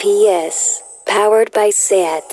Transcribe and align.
PS. 0.00 0.82
Powered 1.04 1.52
by 1.52 1.68
SAT. 1.68 2.32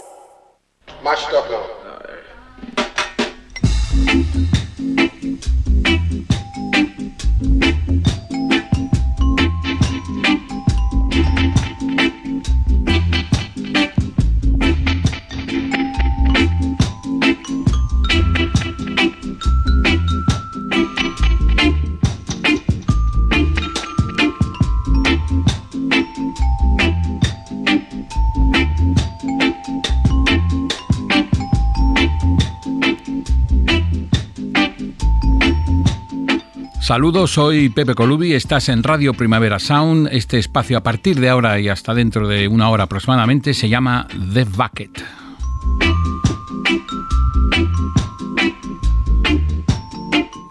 Saludos, 36.87 37.31
soy 37.31 37.67
Pepe 37.67 37.95
Colubi, 37.95 38.31
estás 38.31 38.69
en 38.69 38.81
Radio 38.81 39.13
Primavera 39.13 39.59
Sound. 39.59 40.07
Este 40.09 40.37
espacio 40.37 40.77
a 40.77 40.83
partir 40.83 41.19
de 41.19 41.27
ahora 41.27 41.59
y 41.59 41.67
hasta 41.67 41.93
dentro 41.93 42.29
de 42.29 42.47
una 42.47 42.69
hora 42.69 42.85
aproximadamente 42.85 43.53
se 43.53 43.67
llama 43.67 44.07
The 44.33 44.45
Bucket. 44.45 45.03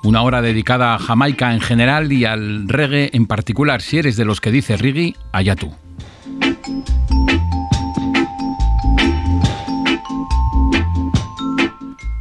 Una 0.03 0.21
hora 0.21 0.43
dedicada 0.43 0.95
a 0.95 0.99
Jamaica 0.99 1.55
en 1.55 1.63
general 1.63 2.13
y 2.13 2.27
al 2.27 2.69
reggae 2.69 3.09
en 3.15 3.25
particular. 3.25 3.81
Si 3.81 3.97
eres 3.97 4.19
de 4.19 4.27
los 4.27 4.43
que 4.43 4.51
dice 4.51 4.77
reggae, 4.77 5.15
allá 5.33 5.57
tú. 5.57 5.75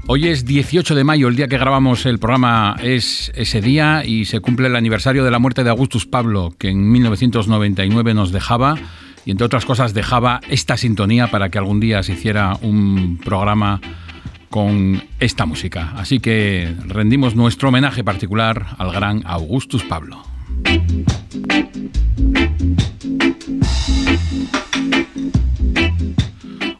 Hoy 0.07 0.27
es 0.27 0.45
18 0.45 0.93
de 0.93 1.03
mayo, 1.03 1.27
el 1.27 1.35
día 1.35 1.47
que 1.47 1.57
grabamos 1.57 2.05
el 2.05 2.19
programa 2.19 2.75
es 2.83 3.31
ese 3.33 3.59
día 3.59 4.05
y 4.05 4.25
se 4.25 4.39
cumple 4.39 4.67
el 4.67 4.75
aniversario 4.75 5.23
de 5.23 5.31
la 5.31 5.39
muerte 5.39 5.63
de 5.63 5.71
Augustus 5.71 6.05
Pablo, 6.05 6.53
que 6.59 6.69
en 6.69 6.91
1999 6.91 8.13
nos 8.13 8.31
dejaba 8.31 8.75
y 9.25 9.31
entre 9.31 9.45
otras 9.45 9.65
cosas 9.65 9.95
dejaba 9.95 10.41
esta 10.47 10.77
sintonía 10.77 11.31
para 11.31 11.49
que 11.49 11.57
algún 11.57 11.79
día 11.79 12.03
se 12.03 12.13
hiciera 12.13 12.55
un 12.61 13.17
programa 13.17 13.81
con 14.51 15.03
esta 15.19 15.47
música. 15.47 15.93
Así 15.97 16.19
que 16.19 16.75
rendimos 16.85 17.35
nuestro 17.35 17.69
homenaje 17.69 18.03
particular 18.03 18.75
al 18.77 18.91
gran 18.91 19.23
Augustus 19.25 19.83
Pablo. 19.83 20.23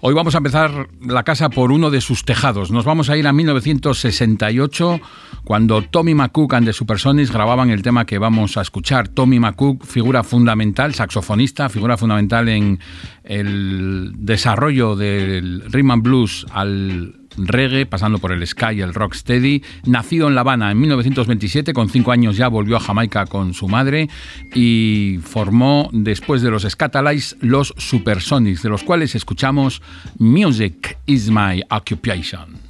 Hoy 0.08 0.14
vamos 0.14 0.36
a 0.36 0.38
empezar 0.38 0.88
la 1.02 1.24
casa 1.24 1.50
por 1.50 1.72
uno 1.72 1.90
de 1.90 2.00
sus 2.00 2.26
tejados. 2.26 2.70
Nos 2.70 2.86
vamos 2.86 3.10
a 3.10 3.18
ir 3.18 3.26
a 3.26 3.34
1968, 3.34 5.02
cuando 5.44 5.82
Tommy 5.82 6.14
McCook 6.14 6.54
and 6.54 6.68
the 6.68 6.74
Supersonics 6.74 7.32
grababan 7.32 7.72
el 7.72 7.82
tema 7.82 8.06
que 8.06 8.20
vamos 8.20 8.56
a 8.56 8.62
escuchar. 8.62 9.08
Tommy 9.08 9.40
McCook, 9.40 9.84
figura 9.84 10.22
fundamental, 10.22 10.94
saxofonista, 10.94 11.70
figura 11.70 11.98
fundamental 11.98 12.48
en 12.50 12.80
el 13.24 14.12
desarrollo 14.16 14.96
del 14.96 15.64
rhythm 15.72 15.90
and 15.90 16.04
blues 16.04 16.46
al 16.52 17.25
reggae, 17.38 17.86
pasando 17.86 18.20
por 18.20 18.32
el 18.32 18.46
sky 18.46 18.76
y 18.78 18.82
el 18.82 18.94
rocksteady. 18.94 19.64
Nacido 19.86 20.28
en 20.28 20.36
La 20.36 20.42
Habana 20.42 20.72
en 20.72 20.80
1927, 20.80 21.74
con 21.74 21.90
cinco 21.90 22.12
años 22.12 22.38
ya 22.38 22.48
volvió 22.48 22.78
a 22.78 22.80
Jamaica 22.80 23.26
con 23.26 23.54
su 23.54 23.68
madre 23.68 24.10
y 24.54 25.20
formó, 25.24 25.90
después 25.92 26.42
de 26.42 26.52
los 26.52 26.64
Scatalites, 26.64 27.38
los 27.42 27.74
Supersonics, 27.78 28.64
de 28.64 28.70
los 28.70 28.84
cuales 28.84 29.16
escuchamos 29.16 29.82
Music 30.18 30.98
is 31.06 31.30
my 31.30 31.64
occupation. 31.70 32.65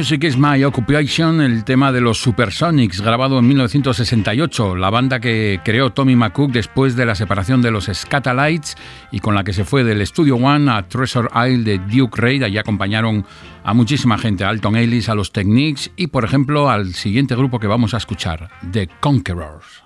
Music 0.00 0.24
is 0.24 0.38
My 0.38 0.64
Occupation, 0.64 1.42
el 1.42 1.62
tema 1.62 1.92
de 1.92 2.00
los 2.00 2.22
Supersonics, 2.22 3.02
grabado 3.02 3.38
en 3.38 3.46
1968, 3.46 4.74
la 4.74 4.88
banda 4.88 5.20
que 5.20 5.60
creó 5.62 5.90
Tommy 5.90 6.16
McCook 6.16 6.52
después 6.52 6.96
de 6.96 7.04
la 7.04 7.14
separación 7.14 7.60
de 7.60 7.70
los 7.70 7.84
Scatalites 7.92 8.76
y 9.10 9.18
con 9.18 9.34
la 9.34 9.44
que 9.44 9.52
se 9.52 9.66
fue 9.66 9.84
del 9.84 10.06
Studio 10.06 10.36
One 10.36 10.70
a 10.70 10.88
Treasure 10.88 11.28
Isle 11.34 11.64
de 11.64 11.78
Duke 11.80 12.18
Reid. 12.18 12.44
Allí 12.44 12.56
acompañaron 12.56 13.26
a 13.62 13.74
muchísima 13.74 14.16
gente, 14.16 14.42
a 14.42 14.48
Alton 14.48 14.76
Ellis, 14.76 15.10
a 15.10 15.14
los 15.14 15.32
Techniques 15.32 15.90
y, 15.96 16.06
por 16.06 16.24
ejemplo, 16.24 16.70
al 16.70 16.94
siguiente 16.94 17.36
grupo 17.36 17.60
que 17.60 17.66
vamos 17.66 17.92
a 17.92 17.98
escuchar, 17.98 18.48
The 18.72 18.88
Conquerors. 19.00 19.82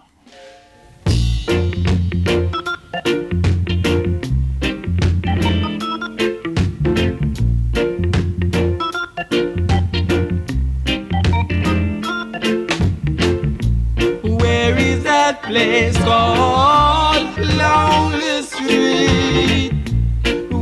Place 15.47 15.97
called 15.99 17.39
Lonely 17.39 18.43
Street. 18.43 19.73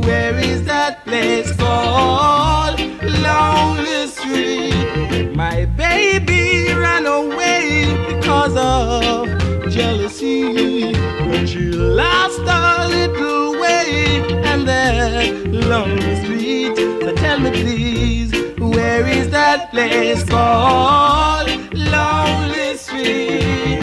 Where 0.05 0.37
is 0.37 0.65
that 0.65 1.05
place 1.05 1.51
called 1.55 2.79
Lonely 3.01 4.07
Street? 4.07 5.33
My 5.33 5.65
baby 5.65 6.73
ran 6.73 7.05
away 7.05 7.85
because 8.07 8.55
of 8.57 9.27
jealousy. 9.71 10.93
When 11.29 11.47
she 11.47 11.71
lost 11.71 12.41
a 12.41 12.87
little 12.89 13.53
way 13.61 14.21
and 14.43 14.67
that 14.67 15.47
lonely 15.47 16.15
street. 16.23 16.75
So 16.75 17.15
tell 17.15 17.39
me 17.39 17.51
please, 17.51 18.31
where 18.59 19.07
is 19.07 19.29
that 19.29 19.71
place 19.71 20.23
called 20.25 21.47
Lonely 21.73 22.75
Street? 22.75 23.82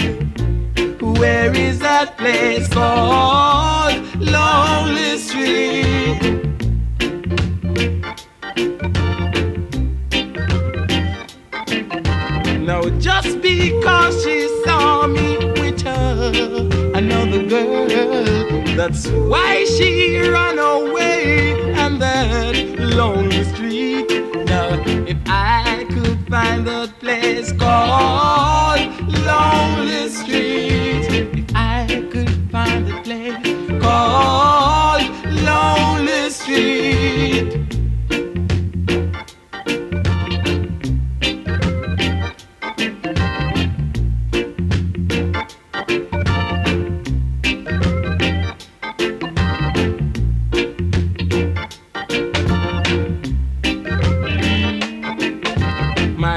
Where 1.21 1.55
is 1.55 1.79
that 1.81 2.17
place 2.17 2.67
called 2.69 3.95
Lonely 4.17 5.19
Street? 5.19 6.19
No, 12.59 12.89
just 12.99 13.43
because 13.43 14.25
she 14.25 14.49
saw 14.65 15.07
me 15.07 15.37
with 15.61 15.83
her, 15.83 16.33
another 16.95 17.43
girl, 17.43 17.87
that's 18.75 19.07
why 19.09 19.67
she 19.67 20.17
ran 20.21 20.59
away 20.59 21.53
and 21.75 22.01
that 22.01 22.57
lonely 22.79 23.45
street. 23.45 24.09
Now, 24.47 24.83
if 25.07 25.19
I 25.27 25.85
could 25.91 26.27
find 26.31 26.67
that 26.67 26.99
place 26.99 27.53
called 27.53 28.81
Lonely 29.27 29.80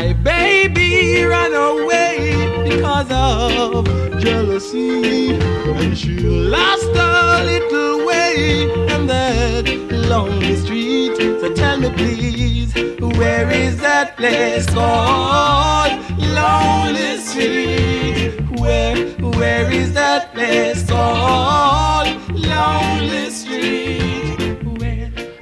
My 0.04 0.12
baby 0.12 1.24
ran 1.24 1.54
away 1.54 2.36
because 2.68 3.10
of 3.10 3.86
jealousy, 4.20 5.34
and 5.34 5.98
she 5.98 6.20
lost 6.20 6.90
a 6.94 7.42
little 7.46 8.06
way 8.06 8.64
in 8.94 9.08
that 9.08 9.66
lonely 10.10 10.58
street. 10.58 11.16
So 11.40 11.54
tell 11.54 11.80
me, 11.80 11.90
please, 11.92 12.74
where 13.18 13.50
is 13.50 13.78
that 13.78 14.18
place 14.18 14.66
called 14.66 15.94
Lonely 16.20 17.18
Street? 17.20 18.42
Where, 18.60 19.08
where 19.40 19.72
is 19.72 19.94
that 19.94 20.34
place 20.34 20.86
called 20.86 22.10
Lonely? 22.34 23.03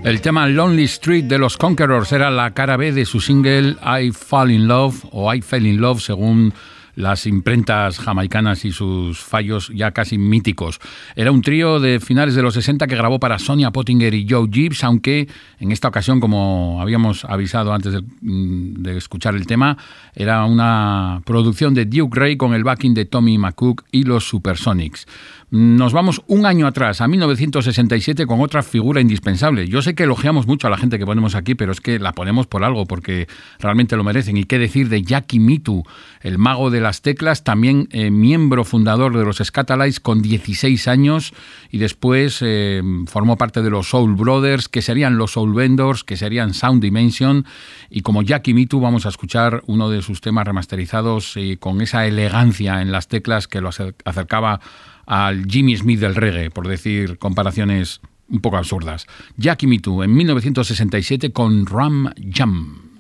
El 0.04 0.20
tema 0.20 0.48
Lonely 0.48 0.86
Street 0.86 1.26
de 1.26 1.38
los 1.38 1.58
Conquerors 1.58 2.12
era 2.12 2.32
la 2.32 2.52
cara 2.56 2.76
B 2.76 2.92
de 2.92 3.06
su 3.06 3.22
single 3.22 3.76
I 3.86 4.12
Fall 4.12 4.50
in 4.50 4.68
Love 4.68 5.06
o 5.12 5.32
I 5.32 5.42
Fell 5.42 5.68
in 5.68 5.80
Love 5.80 6.02
según 6.02 6.52
las 6.96 7.26
imprentas 7.28 8.00
jamaicanas 8.00 8.66
y 8.66 8.72
sus 8.72 9.20
fallos 9.20 9.72
ya 9.74 9.92
casi 9.92 10.18
míticos. 10.18 10.80
Era 11.16 11.32
un 11.32 11.42
trío 11.44 11.80
de 11.80 12.00
finales 12.00 12.34
de 12.36 12.42
los 12.42 12.56
60 12.56 12.88
que 12.88 12.96
grabó 12.96 13.20
para 13.20 13.38
Sonia 13.40 13.72
Pottinger 13.72 14.14
y 14.14 14.28
Joe 14.28 14.50
Gibbs, 14.52 14.84
aunque 14.84 15.28
en 15.60 15.72
esta 15.72 15.88
ocasión, 15.88 16.20
como 16.20 16.80
habíamos 16.82 17.24
avisado 17.26 17.72
antes 17.72 17.94
de, 17.94 18.02
mm, 18.02 18.82
de 18.82 18.98
escuchar 18.98 19.36
el 19.36 19.46
tema, 19.46 19.78
era 20.16 20.46
una 20.46 21.22
producción 21.26 21.74
de 21.76 21.86
Duke 21.86 22.20
Ray 22.20 22.38
con 22.38 22.54
el 22.54 22.64
backing 22.64 22.96
de 22.96 23.06
Tommy 23.06 23.38
McCook 23.38 23.84
y 23.92 24.04
los 24.04 24.28
Supersonics. 24.28 25.06
Nos 25.54 25.92
vamos 25.92 26.22
un 26.28 26.46
año 26.46 26.66
atrás, 26.66 27.02
a 27.02 27.10
1967, 27.10 28.26
con 28.26 28.40
otra 28.40 28.64
figura 28.64 29.02
indispensable. 29.02 29.68
Yo 29.68 29.82
sé 29.82 29.96
que 29.96 30.04
elogiamos 30.04 30.48
mucho 30.48 30.68
a 30.68 30.70
la 30.70 30.78
gente 30.78 30.98
que 30.98 31.06
ponemos 31.06 31.36
aquí, 31.36 31.56
pero 31.56 31.74
es 31.74 31.82
que 31.82 32.00
la 32.00 32.14
ponemos 32.14 32.48
por 32.48 32.64
algo, 32.64 32.86
porque 32.86 33.28
realmente 33.60 33.98
lo 33.98 34.06
merecen. 34.06 34.38
Y 34.38 34.46
qué 34.46 34.58
decir 34.58 34.88
de 34.88 35.04
Jackie 35.04 35.42
Mitu, 35.42 35.84
el 36.22 36.38
mago 36.38 36.70
de 36.70 36.80
las 36.80 37.02
teclas, 37.02 37.44
también 37.44 37.90
eh, 37.92 38.12
miembro 38.12 38.64
fundador 38.64 39.18
de 39.18 39.26
los 39.26 39.40
Scatalites 39.44 40.00
con 40.00 40.22
16 40.22 40.88
años 40.88 41.34
y 41.70 41.80
después 41.80 42.40
eh, 42.40 42.82
formó 43.08 43.36
parte 43.36 43.62
de 43.62 43.70
los 43.70 43.90
Soul 43.90 44.16
Brothers, 44.16 44.70
que 44.70 44.82
serían 44.82 45.18
los 45.18 45.34
Soul 45.34 45.54
Vendors, 45.54 46.06
que 46.06 46.16
serían 46.16 46.54
Sound 46.54 46.82
Dimension. 46.82 47.46
Y 47.90 48.04
como 48.04 48.22
Jackie 48.22 48.54
Mitu 48.54 48.80
vamos 48.80 49.06
a 49.06 49.10
escuchar 49.10 49.64
uno 49.66 49.90
de 49.90 50.02
sus 50.02 50.22
temas 50.22 50.48
remasterizados 50.48 51.36
y 51.36 51.58
con 51.58 51.82
esa 51.82 52.08
elegancia 52.08 52.82
en 52.82 52.94
las 52.94 53.10
teclas 53.10 53.50
que 53.50 53.60
lo 53.60 53.68
acercaba 54.06 54.62
al 55.12 55.46
Jimmy 55.46 55.76
Smith 55.76 56.00
del 56.00 56.16
reggae, 56.16 56.50
por 56.50 56.70
decir 56.70 57.18
comparaciones 57.18 58.00
un 58.30 58.40
poco 58.40 58.56
absurdas. 58.56 59.08
Jackie 59.36 59.68
Mitu 59.68 60.04
en 60.04 60.14
1967 60.16 61.34
con 61.34 61.66
Ram 61.66 62.14
Jam. 62.32 62.91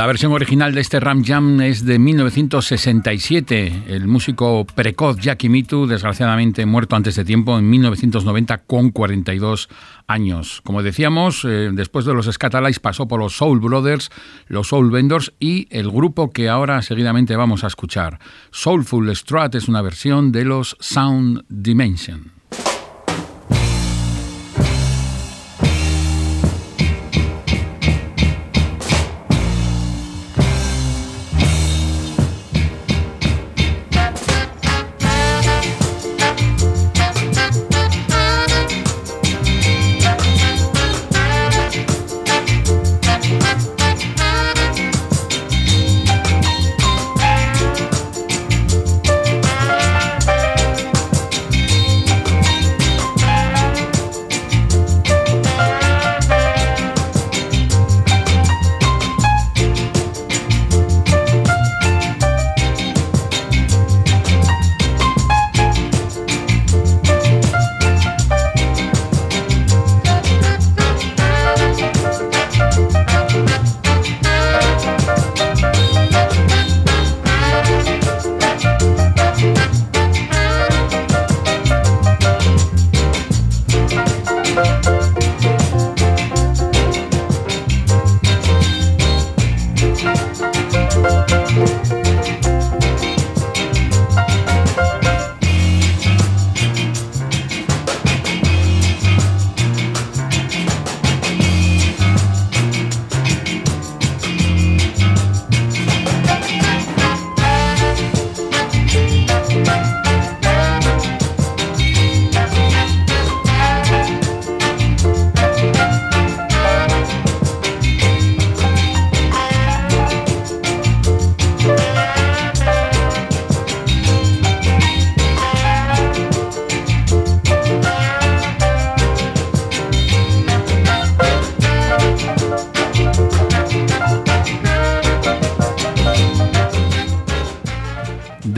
La 0.00 0.06
versión 0.06 0.32
original 0.32 0.72
de 0.72 0.80
este 0.80 0.98
Ram 0.98 1.22
Jam 1.22 1.60
es 1.60 1.84
de 1.84 1.98
1967. 1.98 3.82
El 3.86 4.08
músico 4.08 4.66
precoz 4.74 5.18
Jackie 5.18 5.50
Mitu, 5.50 5.86
desgraciadamente 5.86 6.64
muerto 6.64 6.96
antes 6.96 7.16
de 7.16 7.24
tiempo 7.26 7.58
en 7.58 7.68
1990 7.68 8.62
con 8.62 8.92
42 8.92 9.68
años. 10.06 10.62
Como 10.64 10.82
decíamos, 10.82 11.44
eh, 11.44 11.68
después 11.74 12.06
de 12.06 12.14
los 12.14 12.24
Scatalites 12.32 12.80
pasó 12.80 13.08
por 13.08 13.20
los 13.20 13.36
Soul 13.36 13.60
Brothers, 13.60 14.08
los 14.46 14.68
Soul 14.68 14.90
Vendors 14.90 15.34
y 15.38 15.68
el 15.68 15.90
grupo 15.90 16.30
que 16.30 16.48
ahora 16.48 16.80
seguidamente 16.80 17.36
vamos 17.36 17.62
a 17.62 17.66
escuchar. 17.66 18.20
Soulful 18.52 19.14
Strat 19.14 19.54
es 19.54 19.68
una 19.68 19.82
versión 19.82 20.32
de 20.32 20.46
los 20.46 20.78
Sound 20.80 21.44
Dimension. 21.50 22.39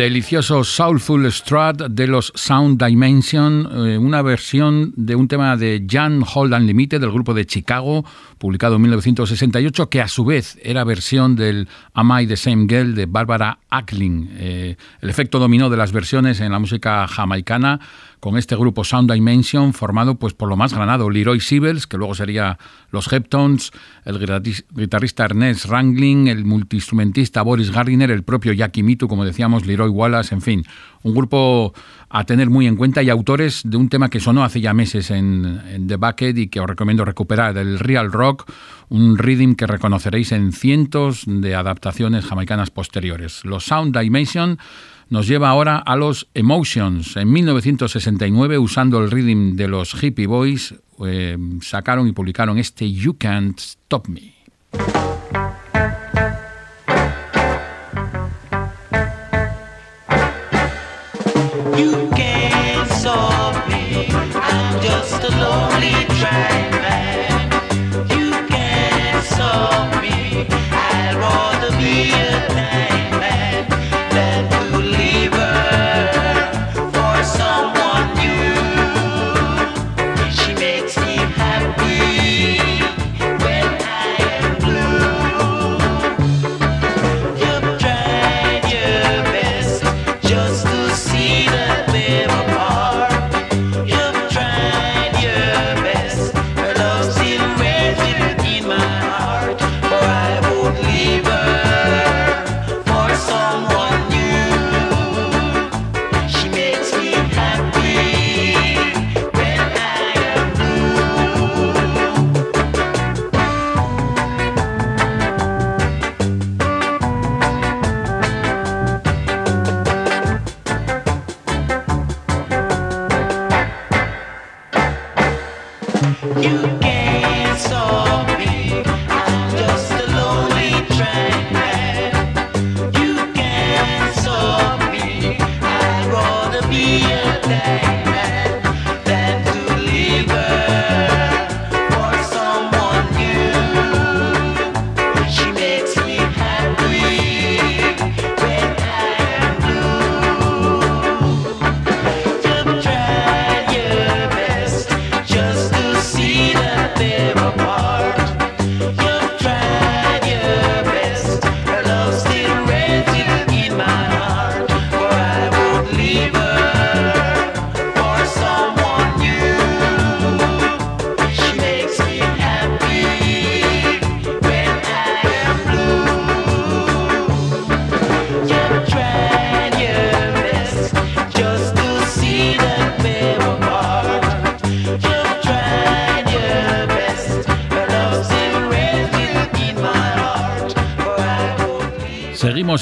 Delicioso 0.02 0.64
Soulful 0.64 1.30
Strat 1.30 1.82
de 1.82 2.08
los 2.08 2.32
Sound 2.34 2.84
Dimension, 2.84 3.68
eh, 3.86 3.96
una 3.96 4.20
versión 4.20 4.92
de 4.96 5.14
un 5.14 5.28
tema 5.28 5.56
de 5.56 5.86
Jan 5.88 6.24
Hold 6.34 6.54
Unlimited 6.54 7.00
del 7.00 7.12
grupo 7.12 7.32
de 7.34 7.46
Chicago, 7.46 8.04
publicado 8.42 8.74
en 8.74 8.82
1968, 8.82 9.88
que 9.88 10.00
a 10.00 10.08
su 10.08 10.24
vez 10.24 10.58
era 10.64 10.82
versión 10.82 11.36
del 11.36 11.68
Am 11.94 12.10
I 12.18 12.26
the 12.26 12.36
Same 12.36 12.66
Girl 12.68 12.96
de 12.96 13.06
Barbara 13.06 13.60
Ackling. 13.70 14.30
Eh, 14.32 14.76
el 15.00 15.10
efecto 15.10 15.38
dominó 15.38 15.70
de 15.70 15.76
las 15.76 15.92
versiones 15.92 16.40
en 16.40 16.50
la 16.50 16.58
música 16.58 17.06
jamaicana 17.06 17.78
con 18.18 18.36
este 18.36 18.56
grupo 18.56 18.82
Sound 18.82 19.12
Dimension 19.12 19.72
formado 19.72 20.16
pues 20.16 20.34
por 20.34 20.48
lo 20.48 20.56
más 20.56 20.74
granado, 20.74 21.08
Leroy 21.08 21.38
Sibels, 21.38 21.86
que 21.86 21.96
luego 21.96 22.16
sería 22.16 22.58
los 22.90 23.12
Heptones, 23.12 23.70
el 24.04 24.18
guitarrista 24.70 25.24
Ernest 25.24 25.66
Wrangling, 25.66 26.26
el 26.26 26.44
multiinstrumentista 26.44 27.42
Boris 27.42 27.70
Gardiner, 27.70 28.10
el 28.10 28.24
propio 28.24 28.52
Jackie 28.52 28.82
Mitu, 28.82 29.06
como 29.06 29.24
decíamos, 29.24 29.66
Leroy 29.66 29.88
Wallace, 29.88 30.34
en 30.34 30.40
fin, 30.40 30.64
un 31.02 31.14
grupo 31.14 31.74
a 32.14 32.24
tener 32.24 32.50
muy 32.50 32.66
en 32.66 32.76
cuenta 32.76 33.02
y 33.02 33.08
autores 33.08 33.62
de 33.64 33.78
un 33.78 33.88
tema 33.88 34.10
que 34.10 34.20
sonó 34.20 34.44
hace 34.44 34.60
ya 34.60 34.74
meses 34.74 35.10
en, 35.10 35.86
The 35.88 35.96
Bucket 35.96 36.36
y 36.36 36.48
que 36.48 36.60
os 36.60 36.66
recomiendo 36.66 37.06
recuperar, 37.06 37.56
el 37.56 37.78
Real 37.78 38.12
Rock, 38.12 38.52
un 38.90 39.16
rhythm 39.16 39.54
que 39.54 39.66
reconoceréis 39.66 40.32
en 40.32 40.52
cientos 40.52 41.24
de 41.26 41.54
adaptaciones 41.54 42.26
jamaicanas 42.26 42.70
posteriores. 42.70 43.46
Los 43.46 43.64
Sound 43.64 43.98
Dimension 43.98 44.58
nos 45.08 45.26
lleva 45.26 45.48
ahora 45.48 45.78
a 45.78 45.96
los 45.96 46.28
Emotions. 46.34 47.16
En 47.16 47.32
1969, 47.32 48.58
usando 48.58 49.02
el 49.02 49.10
rhythm 49.10 49.56
de 49.56 49.68
los 49.68 49.94
Hippie 50.02 50.26
Boys, 50.26 50.74
eh, 51.06 51.38
sacaron 51.62 52.06
y 52.08 52.12
publicaron 52.12 52.58
este 52.58 52.92
You 52.92 53.16
Can't 53.18 53.58
Stop 53.58 54.08
Me. 54.08 54.34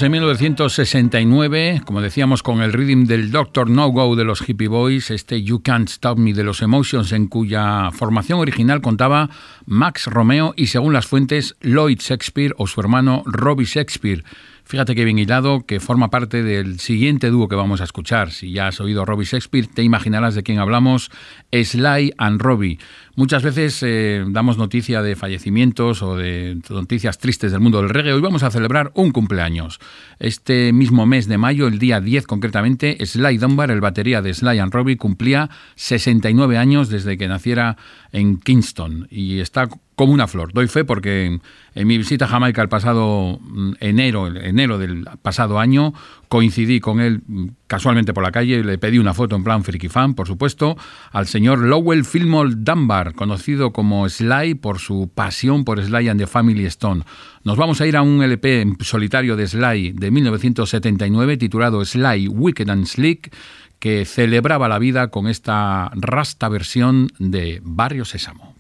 En 0.03 0.13
1969, 0.13 1.83
como 1.85 2.01
decíamos, 2.01 2.43
con 2.43 2.63
el 2.63 2.73
rhythm 2.73 3.05
del 3.05 3.31
Doctor 3.31 3.69
No 3.69 3.89
Go 3.89 4.17
de 4.17 4.25
los 4.25 4.49
Hippie 4.49 4.69
Boys, 4.69 5.11
este 5.11 5.43
You 5.43 5.63
Can't 5.63 5.91
Stop 5.91 6.17
Me 6.17 6.33
de 6.33 6.43
los 6.43 6.63
Emotions, 6.63 7.13
en 7.13 7.27
cuya 7.27 7.91
formación 7.93 8.39
original 8.39 8.81
contaba 8.81 9.29
Max 9.67 10.07
Romeo 10.07 10.55
y, 10.57 10.69
según 10.69 10.95
las 10.95 11.07
fuentes, 11.07 11.57
Lloyd 11.61 11.99
Shakespeare 11.99 12.55
o 12.57 12.67
su 12.67 12.81
hermano 12.81 13.23
Robbie 13.27 13.67
Shakespeare. 13.67 14.25
Fíjate 14.65 14.95
que 14.95 15.05
bien 15.05 15.19
hilado, 15.19 15.67
que 15.67 15.81
forma 15.81 16.11
parte 16.11 16.45
del 16.45 16.79
siguiente 16.79 17.29
dúo 17.29 17.49
que 17.49 17.57
vamos 17.57 17.81
a 17.81 17.85
escuchar. 17.85 18.31
Si 18.31 18.53
ya 18.53 18.69
has 18.69 18.81
oído 18.81 19.05
Robbie 19.05 19.27
Shakespeare, 19.27 19.67
te 19.67 19.83
imaginarás 19.83 20.35
de 20.35 20.45
quién 20.45 20.61
hablamos, 20.61 21.11
Sly 21.53 22.15
and 22.17 22.41
Robbie. 22.41 22.79
Muchas 23.17 23.43
veces 23.43 23.83
eh, 23.83 24.25
damos 24.29 24.57
noticia 24.57 25.03
de 25.03 25.17
fallecimientos 25.17 26.01
o 26.03 26.17
de 26.17 26.61
noticias 26.71 27.19
tristes 27.19 27.51
del 27.51 27.61
mundo 27.61 27.83
del 27.83 27.91
reggae. 27.91 28.13
Hoy 28.13 28.21
vamos 28.21 28.45
a 28.45 28.51
celebrar 28.51 28.93
un 28.95 29.11
cumpleaños. 29.11 29.81
Este 30.21 30.73
mismo 30.73 31.07
mes 31.07 31.27
de 31.27 31.37
mayo, 31.37 31.67
el 31.67 31.81
día 31.81 32.01
10 32.01 32.27
concretamente, 32.27 33.05
Sly 33.05 33.39
Dunbar, 33.39 33.73
el 33.73 33.81
batería 33.81 34.23
de 34.23 34.33
Sly 34.33 34.61
and 34.61 34.73
Robbie, 34.73 34.97
cumplía 34.97 35.51
69 35.75 36.57
años 36.57 36.89
desde 36.89 37.19
que 37.19 37.27
naciera 37.27 37.77
en 38.13 38.39
Kingston 38.39 39.09
y 39.11 39.41
está 39.41 39.69
como 39.97 40.13
una 40.13 40.29
flor. 40.29 40.53
Doy 40.53 40.69
fe 40.69 40.85
porque 40.85 41.41
en, 41.75 41.87
mi 41.89 41.99
visita 41.99 42.27
a 42.27 42.29
Jamaica 42.29 42.63
el 42.63 42.69
pasado 42.69 43.41
mm, 43.41 43.73
enero, 43.81 44.29
enero 44.29 44.79
del 44.79 45.07
pasado 45.21 45.59
año, 45.59 45.93
coincidí 46.29 46.79
con 46.79 47.01
él 47.01 47.23
mm, 47.27 47.49
casualmente 47.71 48.13
por 48.13 48.25
la 48.25 48.33
calle, 48.33 48.65
le 48.65 48.79
pedí 48.79 48.99
una 48.99 49.15
foto 49.15 49.37
en 49.37 49.45
plan 49.45 49.63
friki 49.63 49.89
fan, 49.89 50.15
por 50.15 50.27
supuesto, 50.27 50.77
al 51.13 51.29
señor 51.29 51.61
Lowell 51.61 52.05
Fillmore 52.05 52.55
Dunbar, 52.57 53.15
conocido 53.15 53.73
como 53.73 54.09
Sly 54.09 54.57
por 54.57 54.81
su 54.81 55.09
pasión 55.15 55.65
por 55.65 55.81
Sly 55.81 56.09
and 56.09 56.21
the 56.21 56.27
Family 56.27 56.65
Stone. 56.65 57.05
Nos 57.45 57.57
vamos 57.57 57.81
a 57.81 57.87
ir 57.87 57.97
a 57.97 58.03
un 58.03 58.25
LP 58.25 58.75
solitario 58.81 59.37
de 59.37 59.47
Sly 59.47 59.93
de 59.93 60.11
1979 60.11 61.37
titulado 61.37 61.85
Sly 61.85 62.27
Wicked 62.27 62.69
and 62.69 62.87
Slick 62.87 63.33
que 63.79 64.05
celebraba 64.05 64.69
la 64.69 64.81
vida 64.81 65.13
con 65.13 65.29
esta 65.29 65.93
rasta 65.95 66.49
versión 66.49 67.07
de 67.21 67.61
Barrio 67.63 68.05
Sésamo. 68.05 68.60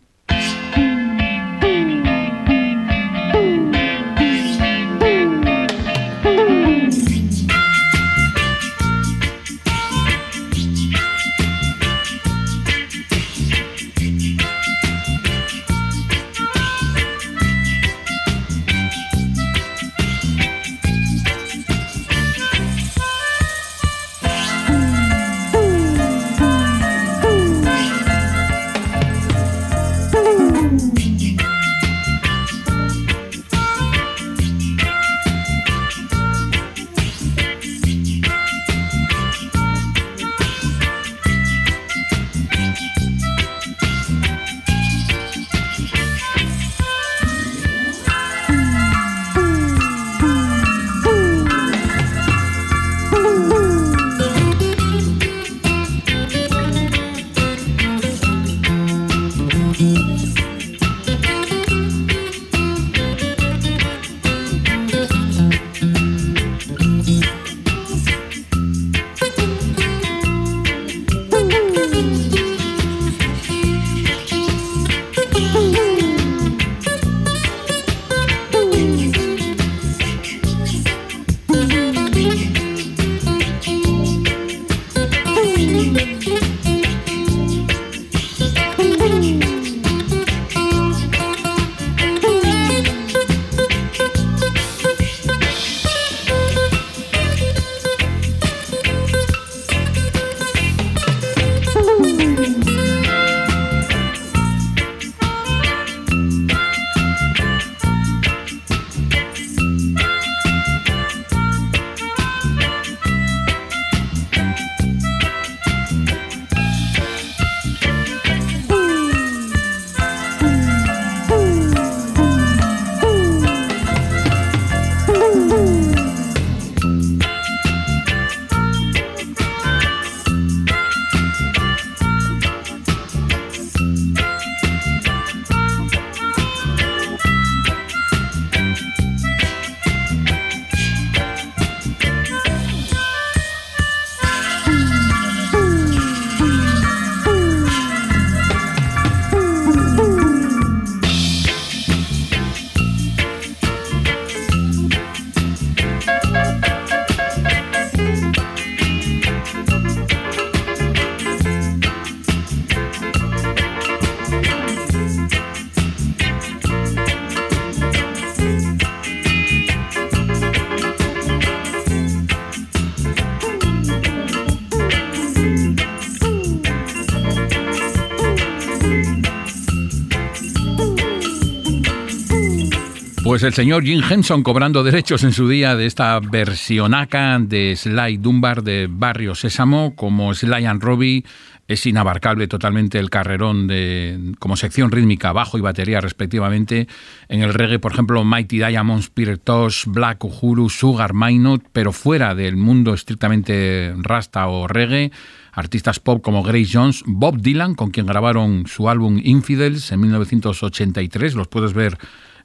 Pues 183.40 183.53
el 183.53 183.55
señor 183.55 183.85
Jim 183.85 184.03
Henson 184.07 184.42
cobrando 184.42 184.83
derechos 184.83 185.24
en 185.24 185.33
su 185.33 185.48
día 185.48 185.74
de 185.74 185.87
esta 185.87 186.20
versionaca 186.20 187.38
de 187.38 187.74
Sly 187.74 188.18
Dunbar 188.18 188.62
de 188.62 188.87
Barrio 188.87 189.35
Sésamo, 189.35 189.96
como 189.96 190.35
Sly 190.35 190.66
and 190.66 190.83
Robbie 190.83 191.24
es 191.66 191.87
inabarcable 191.87 192.48
totalmente 192.48 192.98
el 192.98 193.09
carrerón 193.09 193.66
de 193.66 194.35
como 194.38 194.57
sección 194.57 194.90
rítmica, 194.90 195.33
bajo 195.33 195.57
y 195.57 195.62
batería 195.62 196.03
respectivamente. 196.03 196.87
En 197.31 197.40
el 197.40 197.55
reggae, 197.55 197.79
por 197.79 197.92
ejemplo, 197.92 198.22
Mighty 198.24 198.59
Diamonds, 198.59 199.09
Peter 199.09 199.38
Tosh, 199.38 199.87
Black 199.87 200.22
Uhuru, 200.22 200.68
Sugar 200.68 201.14
Minot, 201.14 201.62
pero 201.72 201.92
fuera 201.92 202.35
del 202.35 202.59
mundo 202.59 202.92
estrictamente 202.92 203.94
rasta 204.03 204.48
o 204.48 204.68
reggae, 204.68 205.12
artistas 205.53 205.98
pop 205.98 206.20
como 206.20 206.42
Grace 206.42 206.68
Jones, 206.70 207.05
Bob 207.07 207.40
Dylan, 207.40 207.74
con 207.74 207.90
quien 207.90 208.05
grabaron 208.05 208.66
su 208.66 208.90
álbum 208.90 209.18
Infidels 209.24 209.92
en 209.92 210.00
1983, 210.00 211.37
los 211.37 211.48
puedes 211.48 211.72
ver 211.72 211.96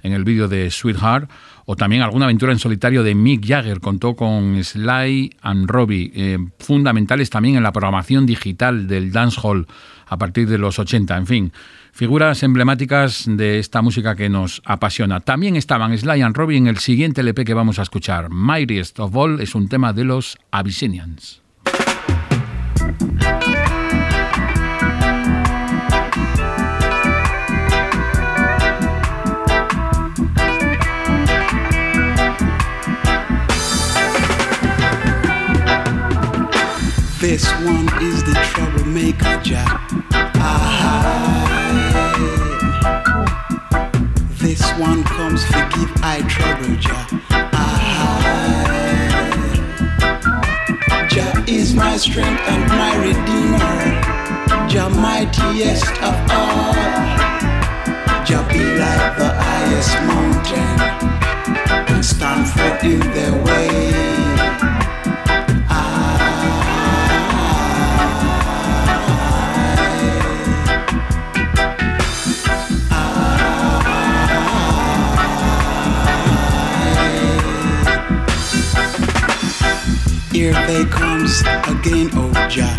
en 0.05 0.13
el 0.13 0.23
vídeo 0.23 0.47
de 0.47 0.69
Sweetheart, 0.69 1.29
o 1.65 1.75
también 1.75 2.03
alguna 2.03 2.25
aventura 2.25 2.51
en 2.51 2.59
solitario 2.59 3.03
de 3.03 3.15
Mick 3.15 3.45
Jagger, 3.45 3.79
contó 3.79 4.15
con 4.15 4.63
Sly 4.63 5.37
and 5.41 5.67
Robbie, 5.67 6.11
eh, 6.13 6.37
fundamentales 6.59 7.29
también 7.29 7.55
en 7.55 7.63
la 7.63 7.71
programación 7.71 8.25
digital 8.25 8.87
del 8.87 9.11
dancehall 9.11 9.65
a 10.07 10.17
partir 10.17 10.47
de 10.47 10.59
los 10.59 10.77
80, 10.77 11.17
en 11.17 11.25
fin, 11.25 11.53
figuras 11.91 12.43
emblemáticas 12.43 13.25
de 13.27 13.57
esta 13.57 13.81
música 13.81 14.15
que 14.15 14.29
nos 14.29 14.61
apasiona. 14.65 15.21
También 15.21 15.55
estaban 15.55 15.97
Sly 15.97 16.21
and 16.21 16.37
Robbie 16.37 16.57
en 16.57 16.67
el 16.67 16.77
siguiente 16.77 17.21
LP 17.21 17.43
que 17.43 17.53
vamos 17.55 17.79
a 17.79 17.81
escuchar. 17.81 18.29
Mightiest 18.29 18.99
of 18.99 19.15
All 19.15 19.41
es 19.41 19.55
un 19.55 19.67
tema 19.67 19.93
de 19.93 20.03
los 20.03 20.37
Abyssinians. 20.51 21.41
This 37.25 37.49
one 37.65 37.89
is 38.03 38.23
the 38.23 38.35
troublemaker, 38.53 39.41
Jack. 39.41 39.81
This 44.37 44.61
one 44.77 45.03
comes 45.03 45.43
forgive 45.45 45.91
I 46.03 46.21
trouble, 46.29 46.75
Jah. 46.75 47.07
Ah. 47.51 48.77
Jah 51.09 51.43
is 51.47 51.73
my 51.73 51.97
strength 51.97 52.43
and 52.47 52.67
my 52.69 52.95
redeemer. 52.95 53.79
Jah 54.69 54.89
mightiest 54.89 55.97
of 56.03 56.15
all. 56.29 56.75
Jah 58.23 58.45
be 58.51 58.63
like 58.77 59.17
the 59.17 59.31
highest 59.33 59.97
mountain 60.11 60.79
and 61.91 62.05
stand 62.05 62.47
for 62.47 62.77
in 62.85 62.99
their 62.99 63.33
way. 63.43 64.14
Here 80.45 80.67
they 80.67 80.85
comes 80.85 81.41
again, 81.41 82.11
oh 82.13 82.31
Jah. 82.47 82.77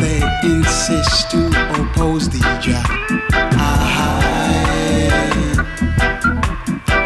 They 0.00 0.20
insist 0.42 1.30
to 1.30 1.46
oppose 1.80 2.28
the 2.28 2.40
Jah. 2.60 2.82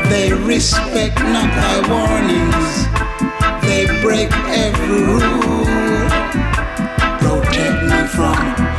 They 0.09 0.33
respect 0.33 1.19
not 1.19 1.51
thy 1.53 1.77
warnings. 1.93 2.89
They 3.67 3.85
break 4.01 4.33
every 4.49 5.03
rule. 5.03 5.67
Protect 7.21 7.83
me 7.85 8.07
from 8.09 8.72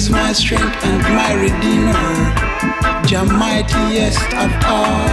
is 0.00 0.08
my 0.08 0.32
strength 0.32 0.82
and 0.84 1.02
my 1.14 1.32
redeemer. 1.34 2.12
Jah 3.06 3.24
mightiest 3.24 4.32
of 4.44 4.50
all. 4.64 5.08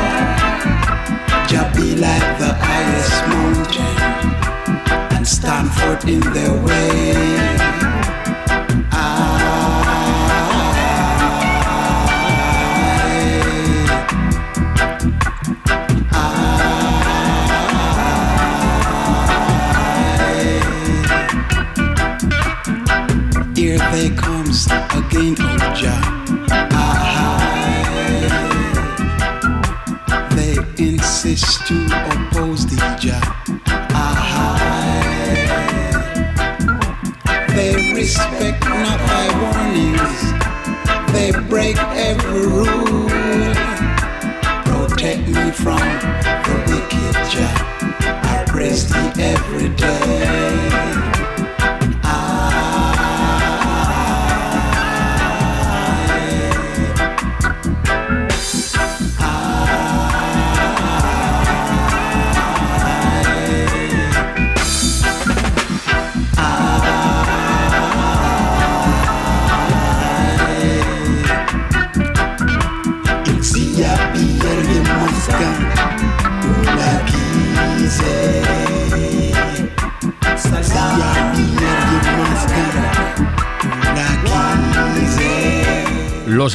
Jah 1.50 1.69
be 1.76 1.95
like 1.95 2.28
the 2.39 2.54
highest 2.67 3.17
mountain 3.34 3.97
and 5.15 5.28
stand 5.28 5.69
forth 5.73 6.08
in 6.08 6.21
their 6.32 6.54
way. 6.63 7.87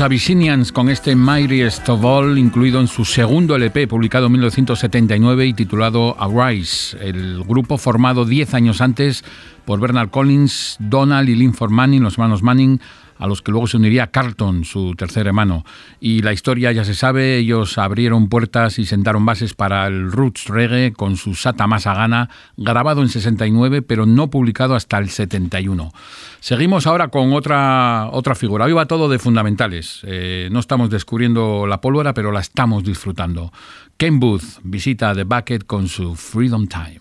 Abyssinians 0.03 0.73
con 0.73 0.89
este 0.89 1.15
Mightiest 1.15 1.89
of 1.89 2.05
All, 2.05 2.37
incluido 2.37 2.81
en 2.81 2.89
su 2.89 3.05
segundo 3.05 3.55
LP, 3.55 3.87
publicado 3.87 4.27
en 4.27 4.33
1979 4.33 5.47
y 5.47 5.55
titulado 5.55 6.17
Arise, 6.21 6.99
el 7.01 7.45
grupo 7.45 7.79
formado 7.79 8.25
10 8.25 8.55
años 8.55 8.81
antes 8.81 9.25
por 9.65 9.79
Bernard 9.79 10.11
Collins, 10.11 10.77
Donald 10.81 11.29
y 11.29 11.37
Linford 11.37 11.71
Manning, 11.71 12.03
los 12.03 12.15
hermanos 12.15 12.43
Manning, 12.43 12.81
a 13.23 13.29
los 13.29 13.41
que 13.41 13.53
luego 13.53 13.69
se 13.69 13.77
uniría 13.77 14.09
Carlton, 14.09 14.65
su 14.65 14.97
tercer 14.97 15.29
hermano. 15.29 15.65
Y 16.01 16.23
la 16.23 16.33
historia 16.33 16.73
ya 16.73 16.85
se 16.85 16.95
sabe, 16.95 17.37
ellos 17.37 17.79
abrieron 17.79 18.29
puertas 18.29 18.81
y 18.81 18.85
sentaron 18.85 19.25
bases 19.25 19.55
para 19.55 19.87
el 19.87 20.11
roots 20.11 20.47
reggae 20.49 20.93
con 20.93 21.17
su 21.17 21.37
Sata 21.37 21.69
Masagana, 21.69 22.31
grabado 22.57 23.01
en 23.01 23.09
69, 23.09 23.83
pero 23.83 24.07
no 24.07 24.29
publicado 24.29 24.75
hasta 24.75 24.99
el 24.99 25.09
71. 25.09 25.93
Seguimos 26.41 26.89
ahora 26.89 27.09
con 27.09 27.33
otra, 27.33 28.09
otra 28.11 28.35
figura. 28.35 28.65
Hoy 28.65 28.73
va 28.73 28.87
todo 28.87 29.09
de 29.09 29.21
fundamentales. 29.21 30.01
Eh, 30.03 30.49
no 30.51 30.59
estamos 30.59 30.91
descubriendo 30.91 31.69
la 31.69 31.81
pólvora, 31.81 32.15
pero 32.15 32.33
la 32.33 32.41
estamos 32.41 32.83
disfrutando. 32.83 33.53
Ken 33.97 34.19
Booth 34.19 34.59
visita 34.65 35.15
The 35.15 35.23
Bucket 35.23 35.65
con 35.65 35.87
su 35.87 36.17
Freedom 36.17 36.67
Time. 36.67 37.01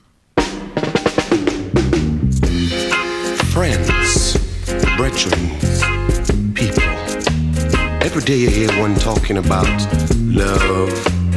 Friends, 3.51 4.39
brethren. 4.97 6.00
Every 8.13 8.23
day 8.23 8.35
you 8.39 8.49
hear 8.49 8.69
one 8.77 8.93
talking 8.95 9.37
about 9.37 9.69
love, 10.17 10.91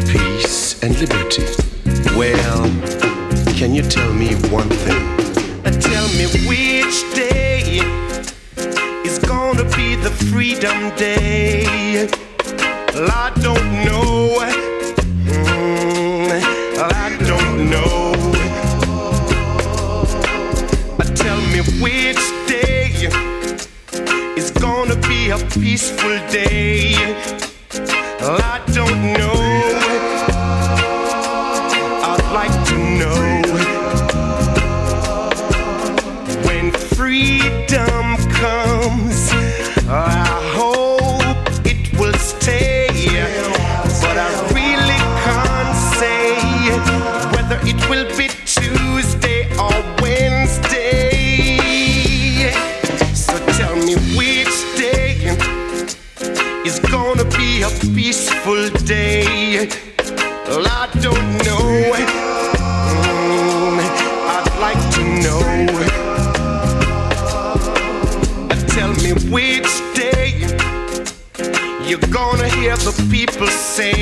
peace, 0.09 0.83
and 0.83 0.99
liberty. 0.99 1.45
Well, 2.19 2.65
can 3.55 3.77
you 3.77 3.83
tell 3.83 4.13
me 4.13 4.35
one 4.51 4.69
thing? 4.69 5.17
Tell 5.81 6.09
me 6.19 6.27
which 6.49 7.15
day 7.15 7.79
is 9.05 9.21
gonna 9.21 9.63
be 9.77 9.95
the 9.95 10.11
freedom 10.33 10.91
day. 10.97 12.09
Well, 12.93 13.09
I 13.09 13.31
don't 13.41 13.85
know. 13.85 14.64
Peaceful 25.61 26.19
day. 26.31 26.95
I 28.21 28.54
people 73.35 73.49
say, 73.49 73.94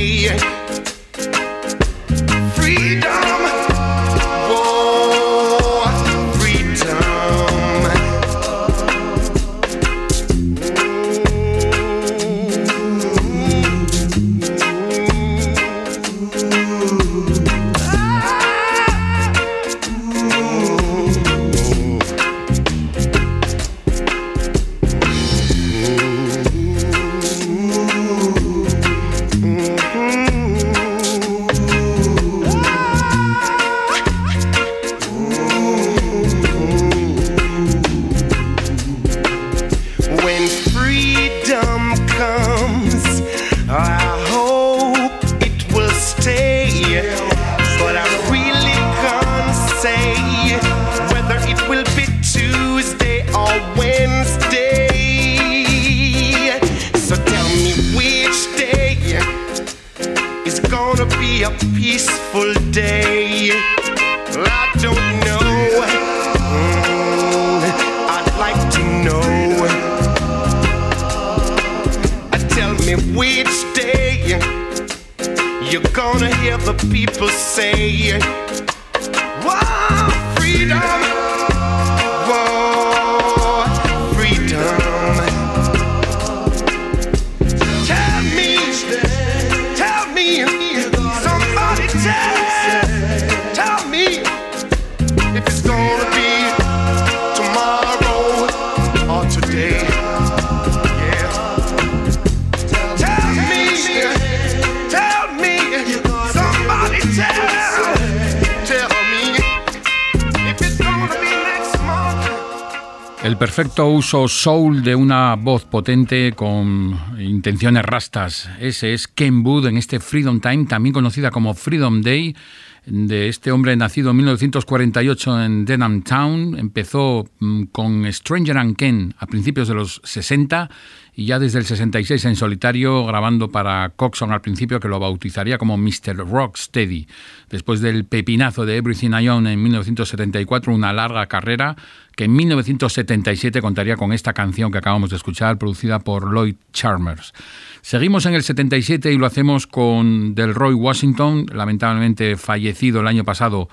uso 114.13 114.29
soul 114.29 114.83
de 114.83 114.95
una 114.95 115.37
voz 115.37 115.65
potente 115.65 116.33
con 116.33 117.01
intenciones 117.19 117.83
rastas. 117.83 118.51
Ese 118.61 118.93
es 118.93 119.09
Ken 119.09 119.43
Wood 119.43 119.69
en 119.69 119.79
este 119.79 120.01
Freedom 120.01 120.39
Time, 120.39 120.67
también 120.67 120.93
conocida 120.93 121.31
como 121.31 121.55
Freedom 121.55 122.03
Day, 122.03 122.37
de 122.85 123.29
este 123.29 123.53
hombre 123.53 123.75
nacido 123.75 124.11
en 124.11 124.17
1948 124.17 125.45
en 125.45 125.65
Denham 125.65 126.03
Town. 126.03 126.59
Empezó 126.59 127.27
mm, 127.39 127.65
con 127.73 128.13
Stranger 128.13 128.59
and 128.59 128.77
Ken 128.77 129.15
a 129.19 129.27
principios 129.27 129.69
de 129.69 129.75
los 129.75 130.03
60 130.05 130.69
y 131.15 131.27
ya 131.27 131.39
desde 131.39 131.61
el 131.61 131.65
66 131.65 132.25
en 132.27 132.37
solitario 132.37 133.07
grabando 133.07 133.51
para 133.51 133.91
Coxon 133.97 134.33
al 134.33 134.41
principio 134.41 134.81
que 134.81 134.89
lo 134.89 134.99
bautizaría 134.99 135.57
como 135.57 135.79
Mr. 135.79 136.17
Rocksteady. 136.17 137.07
Después 137.49 137.81
del 137.81 138.05
pepinazo 138.05 138.67
de 138.67 138.77
Everything 138.77 139.13
I 139.13 139.29
Own 139.29 139.47
en 139.47 139.63
1974, 139.63 140.75
una 140.75 140.93
larga 140.93 141.27
carrera 141.27 141.77
que 142.17 142.25
en 142.25 142.35
1977 142.35 143.61
contaría 143.61 143.97
con 143.97 144.13
esta 144.13 144.33
canción 144.33 144.71
que 144.71 144.79
acabamos 144.79 145.11
de 145.11 145.17
escuchar, 145.17 145.59
producida 145.59 145.99
por 146.01 146.33
Lloyd 146.33 146.57
Charmers. 146.73 147.33
Seguimos 147.81 148.27
en 148.27 148.35
el 148.35 148.43
77 148.43 149.13
y 149.13 149.19
lo 149.19 149.27
hacemos 149.27 149.67
con 149.67 150.35
Delroy 150.35 150.75
Washington, 150.75 151.47
lamentablemente 151.53 152.37
fallecido 152.37 153.01
el 153.01 153.09
año 153.09 153.25
pasado 153.25 153.69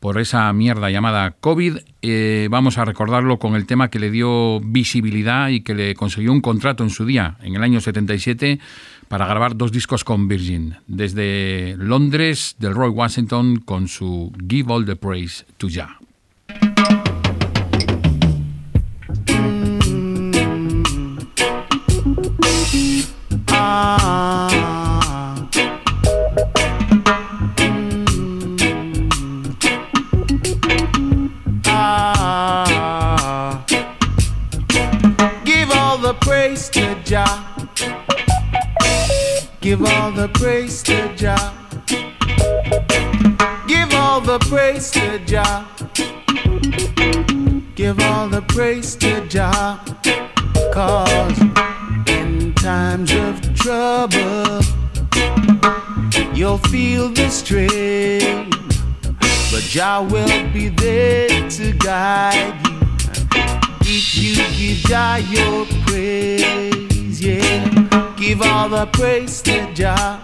por 0.00 0.18
esa 0.18 0.52
mierda 0.52 0.90
llamada 0.90 1.32
COVID. 1.32 1.78
Eh, 2.02 2.48
vamos 2.50 2.78
a 2.78 2.84
recordarlo 2.84 3.38
con 3.38 3.54
el 3.56 3.66
tema 3.66 3.90
que 3.90 3.98
le 3.98 4.10
dio 4.10 4.60
visibilidad 4.60 5.48
y 5.48 5.62
que 5.62 5.74
le 5.74 5.94
consiguió 5.94 6.32
un 6.32 6.40
contrato 6.40 6.84
en 6.84 6.90
su 6.90 7.04
día, 7.04 7.36
en 7.42 7.56
el 7.56 7.62
año 7.62 7.80
77, 7.80 8.60
para 9.08 9.26
grabar 9.26 9.56
dos 9.56 9.72
discos 9.72 10.04
con 10.04 10.28
Virgin. 10.28 10.76
Desde 10.86 11.74
Londres, 11.78 12.56
Delroy 12.58 12.90
Washington 12.90 13.56
con 13.56 13.88
su 13.88 14.32
Give 14.48 14.72
All 14.72 14.86
the 14.86 14.96
Praise 14.96 15.44
to 15.56 15.68
Jah. 15.68 15.98
Mm. 23.78 24.08
Ah. 31.66 33.64
Give 35.44 35.70
all 35.70 35.98
the 35.98 36.14
praise 36.14 36.68
to 36.70 36.96
Jah. 37.04 37.44
Give 39.60 39.84
all 39.84 40.10
the 40.10 40.28
praise 40.28 40.82
to 40.82 41.14
Jah. 41.14 41.52
Give 43.68 43.94
all 43.94 44.20
the 44.20 44.40
praise 44.50 44.90
to 44.90 45.20
Jah. 45.20 45.64
Give 47.76 48.00
all 48.00 48.28
the 48.28 48.42
praise 48.48 48.96
to 48.96 49.24
Jah. 49.28 49.78
Cause 50.72 51.38
times 52.68 53.10
of 53.12 53.40
trouble, 53.54 54.60
you'll 56.34 56.58
feel 56.68 57.08
the 57.08 57.26
strain. 57.30 58.50
But 59.50 59.62
Jah 59.62 60.06
will 60.10 60.52
be 60.52 60.68
there 60.68 61.48
to 61.48 61.72
guide 61.72 62.60
you. 62.66 63.96
If 63.96 64.18
you 64.18 64.34
give 64.58 64.78
Jah 64.84 65.16
your 65.30 65.64
praise, 65.86 67.22
yeah. 67.22 68.14
Give 68.18 68.42
all 68.42 68.68
the 68.68 68.84
praise 68.92 69.40
to 69.48 69.72
Jah. 69.72 70.20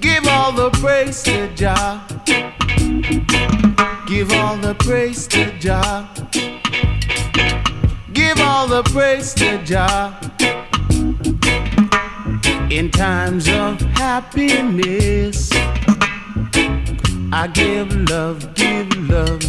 Give 0.00 0.26
all 0.28 0.52
the 0.52 0.68
praise 0.82 1.22
to 1.22 1.48
Jah. 1.54 2.06
Give 4.06 4.30
all 4.32 4.58
the 4.58 4.74
praise 4.80 5.26
to 5.28 5.58
Jah. 5.58 6.55
All 8.66 8.82
the 8.82 8.90
praise 8.90 9.32
to 9.34 9.62
Jah. 9.64 10.12
In 12.68 12.90
times 12.90 13.48
of 13.48 13.80
happiness, 13.94 15.52
I 17.32 17.48
give 17.54 17.94
love, 18.10 18.56
give 18.56 18.90
love. 19.08 19.40